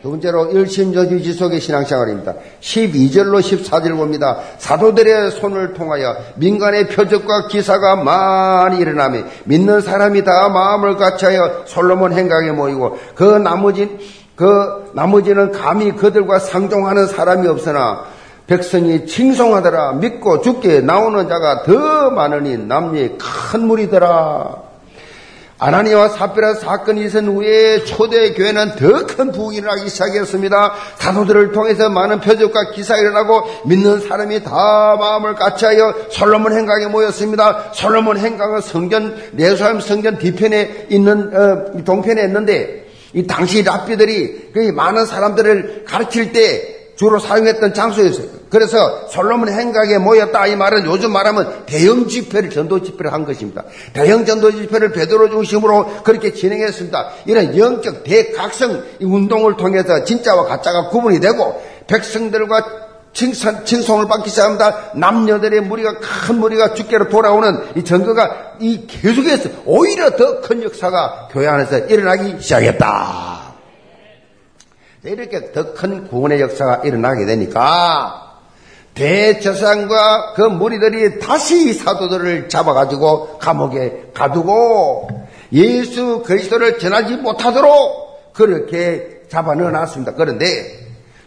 두 0.02 0.12
번째로 0.12 0.52
일심저지 0.52 1.22
지속의 1.22 1.60
신앙생활입니다. 1.60 2.36
12절로 2.62 3.42
14절 3.42 3.98
봅니다. 3.98 4.38
사도들의 4.58 5.32
손을 5.32 5.74
통하여 5.74 6.16
민간의 6.36 6.88
표적과 6.88 7.48
기사가 7.48 7.98
많이 7.98 8.80
일어나며 8.80 9.24
믿는 9.44 9.82
사람이 9.82 10.24
다 10.24 10.48
마음을 10.48 10.96
같이하여 10.96 11.64
솔로몬 11.66 12.14
행각에 12.14 12.52
모이고 12.52 12.98
그 13.14 13.24
나머지 13.24 13.98
그 14.38 14.90
나머지는 14.94 15.52
감히 15.52 15.94
그들과 15.94 16.40
상종하는 16.40 17.06
사람이 17.06 17.46
없으나 17.48 18.06
백성이 18.48 19.06
칭송하더라 19.06 19.94
믿고 19.94 20.42
죽게 20.42 20.80
나오는 20.80 21.28
자가 21.28 21.64
더 21.64 22.10
많으니 22.10 22.58
남녀의 22.58 23.18
큰 23.18 23.68
무리더라. 23.68 24.69
아나니와 25.60 26.08
사피라 26.08 26.54
사건이 26.56 27.04
있은 27.04 27.28
후에 27.28 27.84
초대 27.84 28.34
교회는 28.34 28.78
더 28.78 29.06
큰 29.06 29.32
부흥이 29.34 29.58
일어나기 29.58 29.90
시작했습니다. 29.90 30.74
사도들을 30.98 31.52
통해서 31.52 31.90
많은 31.90 32.22
표적과 32.22 32.72
기사가 32.72 33.02
일어나고 33.02 33.44
믿는 33.66 34.00
사람이 34.00 34.44
다 34.44 34.96
마음을 34.98 35.36
같이하여 35.36 35.94
솔로몬 36.10 36.54
행각에 36.54 36.88
모였습니다. 36.88 37.72
솔로몬 37.74 38.18
행각은 38.18 38.62
성전 38.62 39.16
네수함 39.34 39.82
성전 39.82 40.18
뒤편에 40.18 40.88
있는 40.90 41.36
어, 41.36 41.84
동편에 41.84 42.24
있는데 42.24 42.88
이 43.14 43.28
당시 43.28 43.64
랍비들이 43.64 44.52
그 44.54 44.60
많은 44.72 45.06
사람들을 45.06 45.84
가르칠 45.86 46.32
때 46.32 46.94
주로 46.96 47.20
사용했던 47.20 47.74
장소였어요. 47.74 48.39
그래서 48.50 49.08
솔로몬 49.10 49.50
행각에 49.50 49.98
모였다 50.00 50.48
이 50.48 50.56
말은 50.56 50.86
요즘 50.86 51.12
말하면 51.14 51.66
대형 51.68 52.08
집회를 52.08 52.50
전도 52.50 52.82
집회를 52.82 53.14
한 53.14 53.24
것입니다. 53.26 53.64
대형 53.94 54.26
전도 54.26 54.52
집회를 54.52 54.92
베드로 54.92 55.30
중심으로 55.30 56.02
그렇게 56.04 56.34
진행했습니다. 56.34 57.10
이런 57.26 57.56
영적 57.58 58.04
대각성 58.04 58.84
운동을 59.02 59.56
통해서 59.58 60.04
진짜와 60.04 60.46
가짜가 60.46 60.90
구분이 60.90 61.20
되고 61.20 61.62
백성들과 61.88 62.66
칭송, 63.12 63.66
칭송을 63.66 64.08
받기 64.08 64.30
시작합니다. 64.30 64.92
남녀들의 64.96 65.62
무리가 65.62 65.96
큰 66.00 66.40
무리가 66.40 66.74
주께로 66.76 67.10
돌아오는 67.10 67.60
이 67.76 67.84
전거가 67.84 68.54
이 68.60 68.86
계속해서 68.88 69.50
오히려 69.66 70.16
더 70.16 70.42
큰 70.42 70.64
역사가 70.64 71.30
교회 71.32 71.48
안에서 71.48 71.80
일어나기 71.88 72.40
시작했다. 72.40 73.54
이렇게 75.04 75.52
더 75.52 75.74
큰 75.74 76.08
구원의 76.08 76.42
역사가 76.42 76.82
일어나게 76.84 77.26
되니까 77.26 78.29
대저상과 78.94 80.34
그 80.34 80.42
무리들이 80.42 81.20
다시 81.20 81.74
사도들을 81.74 82.50
잡아가지고 82.50 83.38
감옥에 83.38 84.12
가두고 84.14 85.08
예수 85.54 86.24
그리스도를 86.26 86.80
전하지 86.80 87.18
못하도록 87.18 88.34
그렇게 88.34 89.22
잡아 89.30 89.56
넣어놨습니다. 89.56 90.14
그런데 90.14 90.46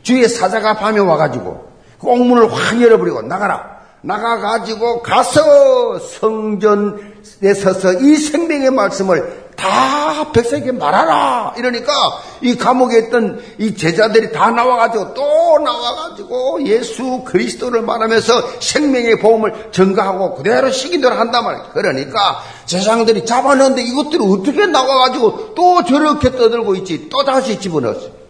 주의 0.03 0.29
사자가 0.29 0.75
밤에 0.75 0.98
와가지고 0.98 1.72
꽁문을 1.98 2.53
확 2.53 2.81
열어버리고 2.81 3.22
나가라. 3.22 3.81
나가가지고 4.03 5.03
가서 5.03 5.98
성전에 6.01 7.55
서서 7.55 8.01
이 8.01 8.16
생명의 8.16 8.70
말씀을 8.70 9.41
다 9.56 10.32
백성에게 10.32 10.72
말하라. 10.72 11.54
이러니까 11.56 11.92
이 12.40 12.56
감옥에 12.56 12.98
있던 12.98 13.42
이 13.58 13.74
제자들이 13.74 14.32
다 14.32 14.50
나와가지고 14.50 15.14
또 15.14 15.58
나와가지고 15.58 16.66
예수 16.66 17.22
그리스도를 17.24 17.82
말하면서 17.82 18.60
생명의 18.60 19.18
보험을 19.20 19.70
증가하고 19.72 20.34
그대로 20.34 20.70
시기대로 20.70 21.14
한단 21.14 21.44
말이에요. 21.44 21.70
그러니까 21.74 22.42
제사장들이 22.66 23.24
잡아넣는데 23.24 23.82
이것들이 23.82 24.18
어떻게 24.22 24.66
나와가지고 24.66 25.54
또 25.54 25.84
저렇게 25.84 26.32
떠들고 26.32 26.74
있지. 26.76 27.08
또 27.08 27.24
다시 27.24 27.60
집어넣었어요. 27.60 28.22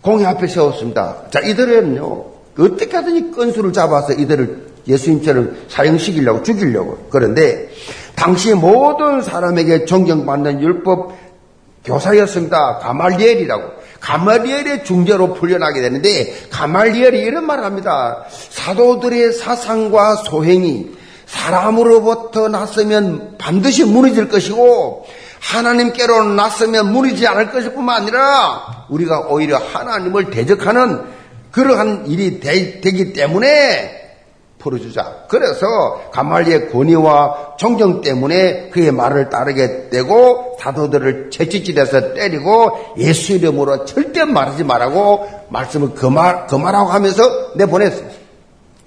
공회 0.00 0.26
앞에 0.26 0.46
세웠습니다. 0.46 1.30
자, 1.30 1.40
이들은요, 1.40 2.24
어떻게 2.58 2.94
하든지 2.94 3.30
건수를 3.34 3.72
잡아서 3.72 4.12
이들을 4.12 4.74
예수님처럼 4.86 5.64
사형시키려고 5.68 6.42
죽이려고. 6.42 7.08
그런데 7.10 7.70
당시 8.14 8.54
모든 8.54 9.22
사람에게 9.22 9.84
존경받는 9.84 10.62
율법 10.62 11.12
교사였습니다. 11.84 12.78
가말리엘이라고. 12.78 13.84
가말리엘의 14.00 14.84
중재로 14.84 15.34
풀려나게 15.34 15.80
되는데 15.80 16.34
가말리엘이 16.50 17.20
이런 17.20 17.46
말을 17.46 17.64
합니다. 17.64 18.24
사도들의 18.28 19.32
사상과 19.32 20.16
소행이 20.16 20.90
사람으로부터 21.26 22.48
났으면 22.48 23.36
반드시 23.38 23.84
무너질 23.84 24.28
것이고 24.28 25.06
하나님께로 25.40 26.24
났으면 26.34 26.92
무너지지 26.92 27.26
않을 27.26 27.50
것일 27.50 27.74
뿐만 27.74 28.02
아니라 28.02 28.86
우리가 28.88 29.26
오히려 29.28 29.58
하나님을 29.58 30.30
대적하는 30.30 31.02
그러한 31.50 32.06
일이 32.06 32.40
되, 32.40 32.80
기 32.80 33.12
때문에 33.12 34.03
풀어주자. 34.64 35.26
그래서 35.28 35.66
가말리의 36.10 36.70
권위와 36.70 37.56
존경 37.58 38.00
때문에 38.00 38.70
그의 38.70 38.90
말을 38.90 39.28
따르게 39.28 39.90
되고 39.90 40.56
사도들을 40.58 41.30
채찍질해서 41.30 42.14
때리고 42.14 42.94
예수 42.96 43.34
이름으로 43.34 43.84
절대 43.84 44.24
말하지 44.24 44.64
말라고 44.64 45.28
말씀을 45.50 45.94
그말, 45.94 46.46
그말하고 46.46 46.88
하면서 46.88 47.22
내보냈어요. 47.54 48.08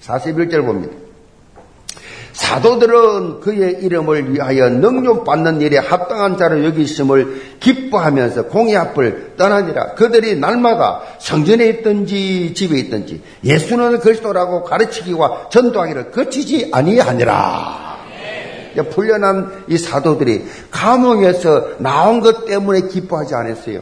41절 0.02 0.66
봅니다. 0.66 1.07
사도들은 2.38 3.39
그의 3.39 3.80
이름을 3.82 4.32
위하여 4.32 4.69
능력받는 4.69 5.60
일에 5.60 5.80
합당한 5.80 6.38
자를 6.38 6.63
여기심을 6.65 7.58
기뻐하면서 7.60 8.43
공의 8.45 8.78
앞을 8.78 9.34
떠나니라. 9.38 9.95
그들이 9.95 10.39
날마다 10.39 11.02
성전에 11.17 11.65
있든지 11.69 12.54
집에 12.54 12.78
있든지 12.78 13.23
예수는 13.43 14.00
그리스도라고 14.00 14.63
가르치기와 14.63 15.50
전도하기를 15.50 16.12
거치지 16.12 16.69
아니하니라. 16.71 17.97
풀려난 18.91 19.63
이 19.67 19.76
사도들이 19.76 20.45
감옥에서 20.69 21.80
나온 21.80 22.19
것 22.19 22.45
때문에 22.45 22.82
기뻐하지 22.82 23.34
않았어요. 23.34 23.82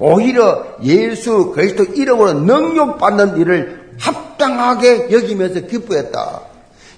오히려 0.00 0.66
예수 0.82 1.52
그리스도 1.52 1.84
이름으로 1.84 2.32
능력받는 2.32 3.36
일을 3.36 3.92
합당하게 4.00 5.12
여기면서 5.12 5.60
기뻐했다. 5.60 6.49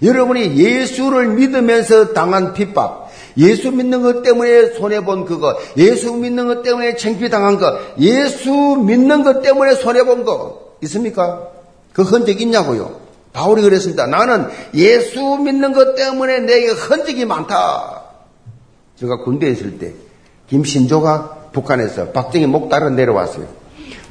여러분이 0.03 0.57
예수를 0.57 1.29
믿으면서 1.29 2.12
당한 2.12 2.55
핍박, 2.55 3.11
예수 3.37 3.71
믿는 3.71 4.03
것 4.03 4.23
때문에 4.23 4.73
손해본 4.75 5.25
그거, 5.25 5.57
예수 5.77 6.12
믿는 6.15 6.49
것 6.49 6.62
때문에 6.62 6.97
창피당한 6.97 7.59
거, 7.59 7.79
예수 7.99 8.51
믿는 8.53 9.23
것 9.23 9.43
때문에 9.43 9.75
손해본 9.75 10.25
거, 10.25 10.77
있습니까? 10.83 11.49
그 11.93 12.03
흔적 12.03 12.41
있냐고요? 12.41 13.01
바울이 13.33 13.62
그랬습니다. 13.62 14.07
나는 14.07 14.49
예수 14.75 15.38
믿는 15.38 15.73
것 15.73 15.95
때문에 15.95 16.41
내게 16.41 16.69
흔적이 16.69 17.25
많다. 17.25 18.03
제가 18.97 19.19
군대에 19.19 19.51
있을 19.51 19.79
때, 19.79 19.93
김신조가 20.49 21.51
북한에서 21.53 22.09
박정희 22.09 22.47
목다로 22.47 22.91
내려왔어요. 22.91 23.62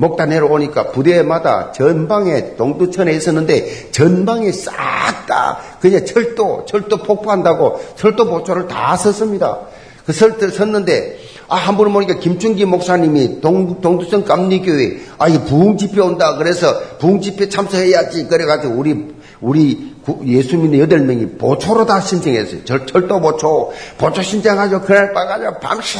목다 0.01 0.25
내려오니까 0.25 0.87
부대마다 0.87 1.71
전방에 1.71 2.55
동두천에 2.55 3.13
있었는데 3.13 3.91
전방에 3.91 4.51
싹다 4.51 5.59
그냥 5.79 6.05
철도 6.05 6.65
철도 6.65 6.97
폭파한다고 6.97 7.79
철도 7.95 8.25
보초를 8.25 8.67
다 8.67 8.97
썼습니다. 8.97 9.59
그 10.05 10.13
설때 10.13 10.49
섰는데 10.49 11.19
아, 11.47 11.55
한 11.57 11.77
분을 11.77 11.91
보니까 11.91 12.15
김충기 12.15 12.65
목사님이 12.65 13.41
동, 13.41 13.81
동두천 13.81 14.23
감리교회, 14.23 15.01
아, 15.17 15.27
이 15.27 15.37
부흥집회 15.43 15.99
온다. 15.99 16.37
그래서 16.37 16.97
부흥집회 16.97 17.49
참석해야지. 17.49 18.27
그래가지고 18.27 18.73
우리, 18.73 19.13
우리 19.41 19.95
예수 20.25 20.55
믿는 20.57 20.79
여덟 20.79 20.99
명이 20.99 21.37
보초로 21.37 21.85
다 21.85 21.99
신청했어요. 21.99 22.63
절, 22.63 22.85
철도 22.85 23.19
보초. 23.19 23.71
보초 23.97 24.21
신청하죠. 24.21 24.81
그날 24.81 25.13
빠가지고 25.13 25.59
밤새 25.59 25.99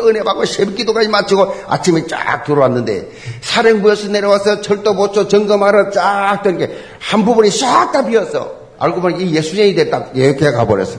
은혜 0.00 0.22
받고 0.22 0.44
새벽 0.44 0.74
기도까지 0.74 1.08
마치고 1.08 1.54
아침에 1.68 2.06
쫙 2.06 2.42
들어왔는데 2.44 3.08
사령부에서 3.42 4.08
내려와서 4.08 4.60
철도 4.60 4.94
보초 4.94 5.28
점검하러 5.28 5.90
쫙 5.90 6.40
들게 6.42 6.76
한 6.98 7.24
부분이 7.24 7.50
싹 7.50 7.92
다 7.92 8.04
비었어. 8.04 8.58
알고 8.78 9.00
보니 9.00 9.24
이 9.24 9.36
예수쟁이 9.36 9.74
됐다. 9.74 10.06
이렇게 10.14 10.50
가버렸어. 10.50 10.98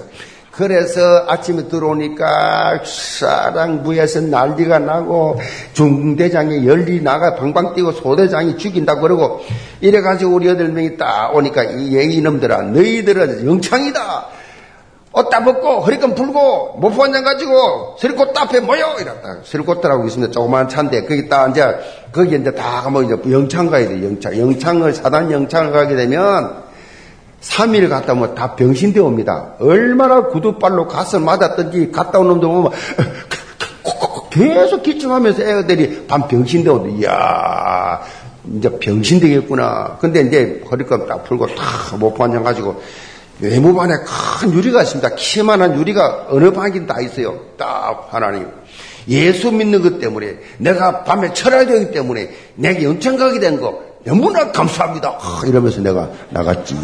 그래서 0.52 1.26
아침에 1.28 1.68
들어오니까 1.70 2.82
사랑부에서 2.84 4.22
난리가 4.22 4.80
나고 4.80 5.40
중대장이 5.74 6.68
열리 6.68 7.02
나가 7.02 7.36
방방 7.36 7.74
뛰고 7.74 7.94
소대장이 7.94 8.58
죽인다고 8.58 9.02
그러고 9.02 9.42
이래가지고 9.80 10.34
우리 10.36 10.48
여덟 10.48 10.68
명이 10.70 10.98
딱 10.98 11.34
오니까 11.34 11.64
이 11.64 11.96
예이놈들아 11.96 12.64
너희들은 12.64 13.48
영창이다. 13.48 14.26
옷 15.14 15.30
다 15.30 15.44
벗고 15.44 15.82
허리끈 15.82 16.16
풀고 16.16 16.78
모포 16.80 17.04
한장 17.04 17.26
가지고 17.26 17.98
스리꽃 18.00 18.38
앞에 18.38 18.62
모여 18.62 18.96
이랬다. 19.00 19.40
스리꽃들하고 19.44 20.06
있습니다. 20.08 20.32
조그만 20.32 20.70
차인데 20.70 21.02
거기 21.02 21.28
딱 21.28 21.50
이제 21.52 21.64
거기 22.14 22.36
이제 22.38 22.52
다 22.52 22.82
가면 22.82 23.10
영창 23.30 23.70
가야 23.70 23.90
돼 23.90 24.02
영창 24.04 24.38
영창을 24.38 24.94
사단 24.94 25.32
영창을 25.32 25.74
가게 25.74 25.96
되면 25.96 26.64
3일 27.42 27.90
갔다 27.90 28.14
오면 28.14 28.36
다 28.36 28.56
병신되어 28.56 29.04
옵니다. 29.04 29.54
얼마나 29.60 30.26
구두발로 30.28 30.88
가서 30.88 31.20
맞았던지 31.20 31.92
갔다 31.92 32.20
온 32.20 32.28
놈들 32.28 32.48
보면 32.48 32.72
계속 34.30 34.84
기침하면서 34.84 35.42
애들이 35.44 36.06
밤 36.08 36.28
병신되어 36.28 36.74
오더 36.74 36.88
이야, 36.90 38.02
이제 38.56 38.70
병신되겠구나. 38.80 39.98
근데 40.00 40.22
이제 40.22 40.64
허리끈 40.72 41.08
딱 41.08 41.24
풀고 41.26 41.48
탁 41.56 41.92
한장 42.20 42.44
가지고 42.44 42.82
외무반에 43.42 43.94
큰 44.40 44.54
유리가 44.54 44.84
있습니다. 44.84 45.16
키만한 45.16 45.78
유리가 45.80 46.28
어느 46.30 46.52
방이든 46.52 46.86
다 46.88 47.02
있어요. 47.02 47.40
딱 47.58 48.08
하나님. 48.12 48.48
예수 49.10 49.52
믿는 49.52 49.82
것 49.82 50.00
때문에 50.00 50.38
내가 50.60 51.04
밤에 51.04 51.34
철학되기 51.34 51.92
때문에 51.92 52.30
내게 52.56 52.84
영천 52.86 53.18
가게 53.18 53.40
된 53.40 53.60
거 53.60 53.91
너무나 54.04 54.52
감사합니다. 54.52 55.18
이러면서 55.46 55.82
내가 55.82 56.10
나갔지. 56.30 56.76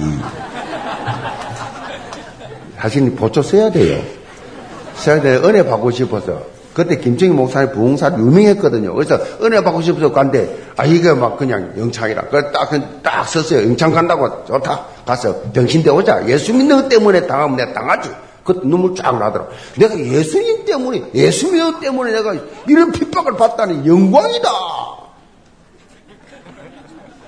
사실 2.80 3.16
보초 3.16 3.42
써야 3.42 3.72
돼요. 3.72 4.02
써야 4.96 5.20
돼. 5.22 5.36
은혜 5.38 5.66
받고 5.66 5.92
싶어서. 5.92 6.58
그때 6.74 6.96
김정희 6.96 7.34
목사님 7.34 7.72
부흥사 7.72 8.16
유명했거든요. 8.20 8.94
그래서 8.94 9.20
은혜 9.42 9.64
받고 9.64 9.82
싶어서 9.82 10.12
간데, 10.12 10.60
아, 10.76 10.86
이게 10.86 11.12
막 11.12 11.36
그냥 11.38 11.74
영창이라. 11.76 12.24
그래 12.30 12.52
딱, 12.52 12.70
딱 13.02 13.28
썼어요. 13.28 13.64
영창 13.64 13.92
간다고. 13.92 14.46
좋다. 14.46 14.86
가서 15.04 15.42
병신대 15.54 15.90
오자. 15.90 16.28
예수 16.28 16.54
믿는 16.54 16.84
것 16.84 16.90
때문에 16.90 17.26
당하면 17.26 17.58
내가 17.58 17.74
당하지. 17.74 18.12
그 18.44 18.62
눈물 18.64 18.94
쫙 18.96 19.18
나더라. 19.18 19.48
내가 19.76 19.98
예수님 20.00 20.66
때문에, 20.66 21.02
예수 21.16 21.48
믿는 21.48 21.74
것 21.74 21.80
때문에 21.80 22.12
내가 22.12 22.36
이런 22.68 22.92
핍박을 22.92 23.36
받다니 23.38 23.88
영광이다. 23.88 24.50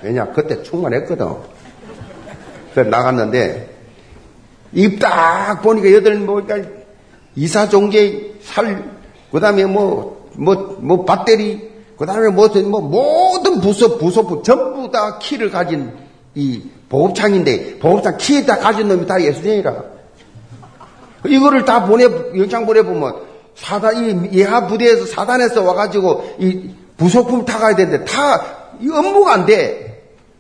왜냐, 0.01 0.25
그때 0.31 0.61
충만했거든. 0.63 1.27
그래서 2.73 2.89
나갔는데, 2.89 3.69
입 4.73 4.99
딱 4.99 5.61
보니까 5.61 5.91
여덟 5.91 6.15
뭐, 6.19 6.41
그러니까 6.41 6.69
이사 7.35 7.67
종제 7.67 8.35
살, 8.41 8.83
그 9.31 9.39
다음에 9.39 9.65
뭐, 9.65 10.27
뭐, 10.33 10.77
뭐, 10.79 11.05
배터리, 11.05 11.69
그 11.97 12.05
다음에 12.05 12.29
뭐, 12.29 12.47
뭐, 12.47 12.81
모든 12.81 13.59
부서, 13.59 13.97
부서, 13.97 14.41
전부 14.41 14.89
다 14.91 15.17
키를 15.19 15.49
가진 15.49 15.91
이 16.35 16.61
보급창인데, 16.87 17.79
보급창 17.79 18.17
키다 18.17 18.59
가진 18.59 18.87
놈이 18.87 19.05
다 19.05 19.21
예수쟁이라. 19.21 19.83
이거를 21.25 21.65
다 21.65 21.85
보내, 21.85 22.05
영창 22.05 22.65
보내보면, 22.65 23.15
사단, 23.55 24.31
이 24.31 24.39
예하 24.39 24.67
부대에서 24.67 25.05
사단에서 25.05 25.63
와가지고, 25.63 26.35
이 26.39 26.69
부속품 26.95 27.43
타가야 27.43 27.75
되는데, 27.75 28.05
다, 28.05 28.45
이 28.79 28.89
업무가 28.89 29.33
안 29.33 29.45
돼. 29.45 29.88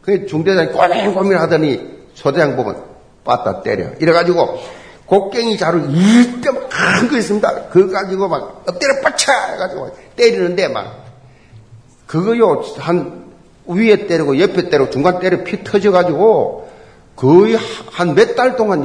그 0.09 0.25
중대장이 0.25 0.69
고민 0.71 1.13
고민하더니 1.13 1.99
소대장 2.15 2.55
보면 2.55 2.83
빠따 3.23 3.61
때려. 3.61 3.89
이래가지고 3.99 4.57
곡괭이 5.05 5.55
자루 5.57 5.81
이때 5.91 6.49
막큰거 6.49 7.15
있습니다. 7.17 7.65
그거 7.69 7.91
가지고 7.93 8.27
막 8.27 8.63
엎드려 8.67 9.01
뻗쳐 9.03 9.31
해가지고 9.31 9.95
때리는데 10.15 10.67
막 10.69 11.05
그거요 12.07 12.63
한 12.79 13.25
위에 13.67 14.07
때리고 14.07 14.39
옆에 14.39 14.69
때리고 14.69 14.89
중간 14.89 15.19
때려 15.19 15.43
피 15.43 15.63
터져가지고 15.63 16.69
거의 17.15 17.55
한 17.91 18.15
몇 18.15 18.35
달 18.35 18.55
동안 18.55 18.83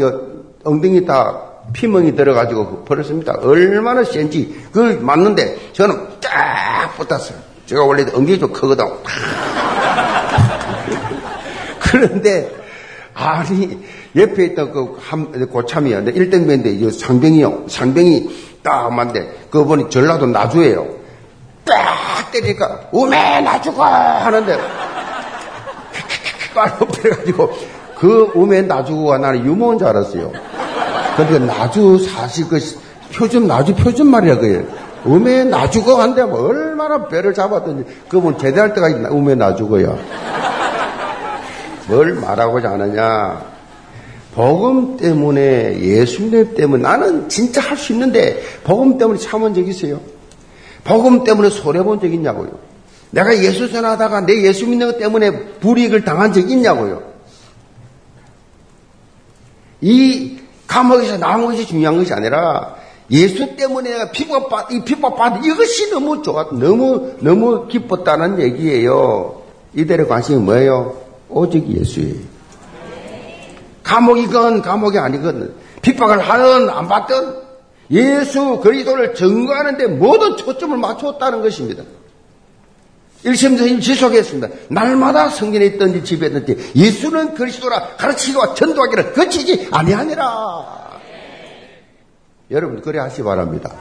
엉덩이 0.65 1.07
다 1.07 1.41
피멍이 1.73 2.15
들어가지고 2.17 2.85
버렸습니다. 2.85 3.35
얼마나 3.41 4.05
센지 4.05 4.63
그걸 4.73 4.99
맞는데 5.01 5.73
저는 5.73 6.21
딱 6.21 6.95
붙었어요. 6.99 7.39
제가 7.65 7.83
원래 7.85 8.03
엉덩이 8.03 8.39
좀 8.39 8.53
크거든. 8.53 8.85
그런데 11.95 12.51
아니 13.15 13.79
옆에 14.17 14.47
있던 14.47 14.73
그 14.73 14.99
한, 15.01 15.49
고참이요. 15.49 16.05
근데 16.05 16.13
1등배인데 16.13 16.91
상병이요. 16.91 17.67
상병이 17.69 18.59
딱 18.65 18.93
맞는데 18.93 19.47
그거 19.49 19.65
보니 19.65 19.89
전라도 19.91 20.27
나주예요. 20.27 20.89
딱 21.65 22.33
때리니까 22.33 22.89
우메 22.91 23.43
나주고 23.43 23.81
하는데 23.81 24.59
빨로 26.53 26.87
빼가지고 26.89 27.51
그 27.97 28.33
우메 28.35 28.63
나주고가 28.63 29.19
나는 29.19 29.47
유머인 29.47 29.79
줄 29.79 29.87
알았어요. 29.87 30.33
근데 31.17 31.39
나주 31.39 31.99
사실 31.99 32.49
그 32.49 32.59
표준 33.15 33.47
나주 33.47 33.77
표준 33.77 34.09
말이야 34.09 34.39
그게. 34.39 34.67
우메 35.05 35.45
나주고 35.45 35.95
한데 35.95 36.25
뭐 36.25 36.49
얼마나 36.49 37.07
배를 37.07 37.35
잡았던지 37.35 37.85
그분 38.09 38.37
제대할 38.37 38.75
때가 38.75 38.89
있나 38.89 39.11
우메 39.11 39.37
나주고야. 39.37 40.44
뭘 41.89 42.15
말하고자 42.15 42.71
하느냐? 42.73 43.55
복음 44.35 44.97
때문에 44.97 45.79
예수님 45.81 46.55
때문에 46.55 46.83
나는 46.83 47.29
진짜 47.29 47.61
할 47.61 47.77
수 47.77 47.93
있는데 47.93 48.43
복음 48.65 48.99
때문에 48.99 49.19
참은 49.19 49.55
적 49.55 49.67
있어요? 49.67 50.01
복음 50.83 51.25
때문에 51.25 51.51
손해본 51.51 52.01
적 52.01 52.13
있냐고요? 52.13 52.51
내가 53.11 53.37
예수 53.43 53.71
전하다가 53.71 54.23
내 54.23 54.43
예수 54.43 54.67
믿는 54.67 54.89
것 54.89 54.99
때문에 54.99 55.31
불이익을 55.61 56.05
당한 56.05 56.33
적 56.33 56.41
있냐고요? 56.51 57.03
이 59.81 60.39
감옥에서 60.67 61.19
나온 61.19 61.45
것이 61.47 61.67
중요한 61.67 61.97
것이 61.97 62.13
아니라 62.13 62.75
예수 63.11 63.55
때문에 63.55 63.91
내가 63.91 64.11
피부가 64.11 64.67
이 64.71 64.83
빠져 65.17 65.41
이것이 65.47 65.91
너무 65.91 66.23
좋았, 66.23 66.49
너무 66.55 67.13
너무 67.21 67.69
기뻤다는 67.69 68.41
얘기예요. 68.41 69.43
이들의 69.75 70.09
관심이 70.09 70.39
뭐예요? 70.39 71.04
오직 71.29 71.67
예수예요. 71.69 72.15
감옥이건 73.83 74.63
감옥이 74.63 74.99
아니건 74.99 75.55
핍박을 75.83 76.19
하든 76.21 76.71
안 76.71 76.89
받든 76.89 77.45
예수 77.91 78.61
그리스도를 78.61 79.15
증거하는데 79.15 79.87
모든 79.89 80.37
초점을 80.37 80.77
맞췄다는 80.77 81.43
것입니다. 81.43 81.85
일심 83.25 83.57
선생님 83.57 83.81
지속했습니다. 83.81 84.49
날마다 84.69 85.29
성전에 85.29 85.67
있든지 85.67 86.05
집에 86.05 86.27
있든지 86.27 86.73
예수는 86.77 87.35
그리스도라 87.35 87.97
가르치고 87.97 88.55
전도하기를 88.55 89.13
거치지 89.15 89.69
아니하니라. 89.71 90.85
여러분 92.51 92.83
그래 92.83 92.99
하시 92.99 93.17
기 93.19 93.23
바랍니다. 93.23 93.73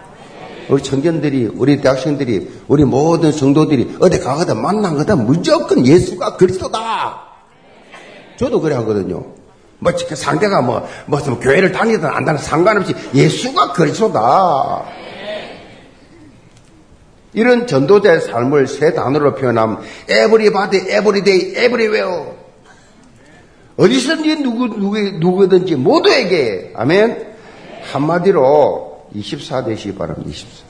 우리 0.69 0.81
청년들이, 0.81 1.51
우리 1.55 1.81
대학생들이, 1.81 2.49
우리 2.69 2.85
모든 2.85 3.33
성도들이 3.33 3.97
어디 3.99 4.19
가거든 4.19 4.61
만나거든 4.61 5.25
무조건 5.25 5.85
예수가 5.85 6.37
그리스도다. 6.37 7.32
저도 8.43 8.59
그래 8.59 8.75
하거든요. 8.75 9.23
뭐, 9.79 9.93
그 10.07 10.15
상대가 10.15 10.61
뭐, 10.61 10.85
무슨 11.05 11.39
교회를 11.39 11.71
다니든 11.71 12.05
안 12.05 12.25
다니든 12.25 12.43
상관없이 12.43 12.93
예수가 13.13 13.71
그리스도다. 13.71 14.83
이런 17.33 17.65
전도자의 17.65 18.21
삶을 18.21 18.67
세 18.67 18.93
단어로 18.93 19.35
표현하면 19.35 19.79
everybody, 20.09 20.81
everyday, 20.91 21.51
everywhere. 21.51 22.33
어디서든지 23.77 24.43
누구, 24.43 24.67
누구, 24.67 24.99
누구든지 24.99 25.75
모두에게, 25.77 26.73
아멘? 26.75 27.33
한마디로 27.91 29.07
24 29.13 29.63
되시기 29.63 29.95
바랍니다. 29.95 30.29
24. 30.29 30.63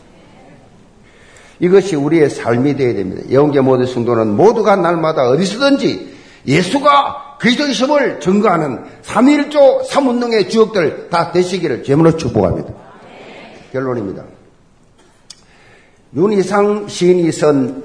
이것이 1.60 1.96
우리의 1.96 2.30
삶이 2.30 2.76
되어야 2.76 2.94
됩니다. 2.94 3.24
영계 3.32 3.62
모든 3.62 3.88
성도는 3.88 4.36
모두가 4.36 4.76
날마다 4.76 5.28
어디서든지 5.30 6.14
예수가 6.46 7.33
그리스도의 7.44 7.74
심을 7.74 8.22
증거하는 8.22 8.86
3.1조 9.04 9.86
3운동의 9.86 10.50
주역들 10.50 11.10
다 11.10 11.34
되시기를 11.34 11.84
제물로 11.84 12.16
축복합니다. 12.16 12.72
결론입니다. 13.74 14.24
눈 16.12 16.32
이상 16.32 16.88
시인이 16.88 17.30
선 17.34 17.84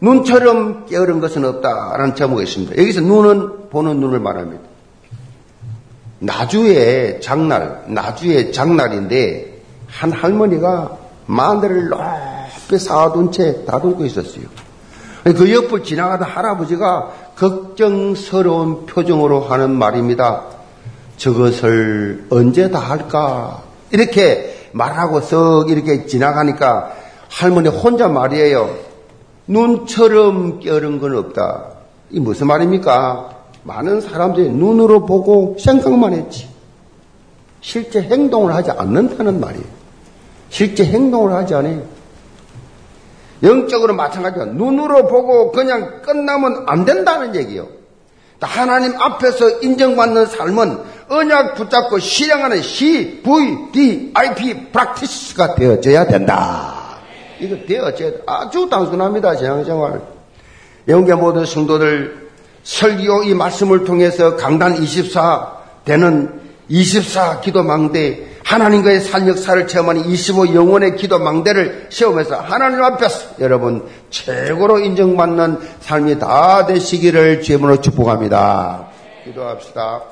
눈처럼 0.00 0.86
깨어른 0.86 1.18
것은 1.18 1.44
없다라는 1.44 2.14
제목이 2.14 2.44
있습니다. 2.44 2.76
여기서 2.80 3.00
눈은 3.00 3.70
보는 3.70 3.98
눈을 3.98 4.20
말합니다. 4.20 4.62
나주의 6.20 7.20
장날, 7.20 7.86
나주의 7.88 8.52
장날인데 8.52 9.60
한 9.88 10.12
할머니가 10.12 10.96
마늘을 11.26 11.88
높이 11.88 12.78
쌓아둔 12.78 13.32
채 13.32 13.64
다듬고 13.64 14.04
있었어요. 14.04 14.44
그 15.24 15.52
옆을 15.52 15.82
지나가던 15.82 16.28
할아버지가 16.28 17.23
걱정스러운 17.36 18.86
표정으로 18.86 19.40
하는 19.40 19.70
말입니다. 19.70 20.44
저것을 21.16 22.26
언제 22.30 22.70
다 22.70 22.78
할까? 22.78 23.62
이렇게 23.90 24.68
말하고 24.72 25.20
썩 25.20 25.70
이렇게 25.70 26.06
지나가니까 26.06 26.92
할머니 27.28 27.68
혼자 27.68 28.08
말이에요. 28.08 28.76
눈처럼 29.46 30.60
깨어른 30.60 31.00
건 31.00 31.16
없다. 31.16 31.70
이 32.10 32.20
무슨 32.20 32.46
말입니까? 32.46 33.30
많은 33.64 34.00
사람들이 34.00 34.50
눈으로 34.50 35.06
보고 35.06 35.56
생각만 35.58 36.12
했지. 36.12 36.48
실제 37.60 38.02
행동을 38.02 38.54
하지 38.54 38.70
않는다는 38.70 39.40
말이에요. 39.40 39.64
실제 40.50 40.84
행동을 40.84 41.32
하지 41.32 41.54
않아요. 41.54 41.82
영적으로 43.44 43.94
마찬가지야. 43.94 44.46
눈으로 44.46 45.06
보고 45.06 45.52
그냥 45.52 46.02
끝나면 46.02 46.64
안 46.66 46.84
된다는 46.84 47.36
얘기요. 47.36 47.68
하나님 48.40 48.94
앞에서 49.00 49.60
인정받는 49.60 50.26
삶은 50.26 50.78
언약 51.08 51.54
붙잡고 51.54 51.98
실행하는 51.98 52.62
C, 52.62 53.22
V, 53.22 53.72
D, 53.72 54.10
I, 54.14 54.34
P, 54.34 54.54
프랙티스가 54.72 55.54
되어져야 55.54 56.06
된다. 56.06 56.98
이거 57.40 57.56
되어져야 57.66 58.10
돼. 58.10 58.22
아주 58.26 58.68
단순합니다. 58.68 59.36
신앙생활. 59.36 60.00
영계 60.88 61.14
모든 61.14 61.46
성도들 61.46 62.28
설교 62.62 63.24
이 63.24 63.34
말씀을 63.34 63.84
통해서 63.84 64.36
강단 64.36 64.82
24 64.82 65.52
되는 65.84 66.40
24 66.68 67.40
기도 67.40 67.62
망대 67.62 68.33
하나님과의 68.44 69.00
산 69.00 69.26
역사를 69.26 69.66
체험하는 69.66 70.04
25 70.04 70.54
영혼의 70.54 70.96
기도 70.96 71.18
망대를 71.18 71.86
시험해서 71.88 72.40
하나님 72.40 72.82
앞에서 72.82 73.36
여러분 73.40 73.88
최고로 74.10 74.80
인정받는 74.80 75.58
삶이 75.80 76.18
다 76.18 76.66
되시기를 76.66 77.42
주님으로 77.42 77.80
축복합니다. 77.80 78.88
기도합시다. 79.24 80.02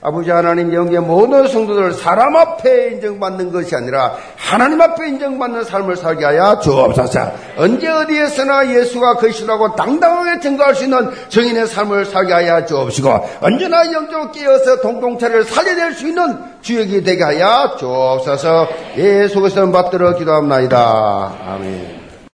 아버지 0.00 0.30
하나님 0.30 0.72
영계 0.72 1.00
모든 1.00 1.48
성도들 1.48 1.92
사람 1.92 2.36
앞에 2.36 2.92
인정받는 2.92 3.50
것이 3.50 3.74
아니라 3.74 4.14
하나님 4.36 4.80
앞에 4.80 5.08
인정받는 5.08 5.64
삶을 5.64 5.96
살게 5.96 6.24
하여 6.24 6.60
주옵소서. 6.60 7.32
언제 7.56 7.88
어디에서나 7.88 8.72
예수가 8.72 9.14
것이라고 9.14 9.74
당당하게 9.74 10.38
증거할 10.40 10.76
수 10.76 10.84
있는 10.84 11.10
정인의 11.28 11.66
삶을 11.66 12.04
살게 12.06 12.32
하여 12.32 12.64
주옵시고 12.64 13.28
언제나 13.40 13.92
영적으로 13.92 14.30
깨어서 14.30 14.80
동동체를 14.82 15.44
살려낼 15.44 15.92
수 15.92 16.06
있는 16.06 16.38
주역이 16.62 17.02
되게 17.02 17.24
하여 17.24 17.74
주옵소서. 17.76 18.68
예수 18.98 19.40
그리스도 19.40 19.70
받들어 19.72 20.16
기도합나이다. 20.16 21.34
아멘. 21.44 21.97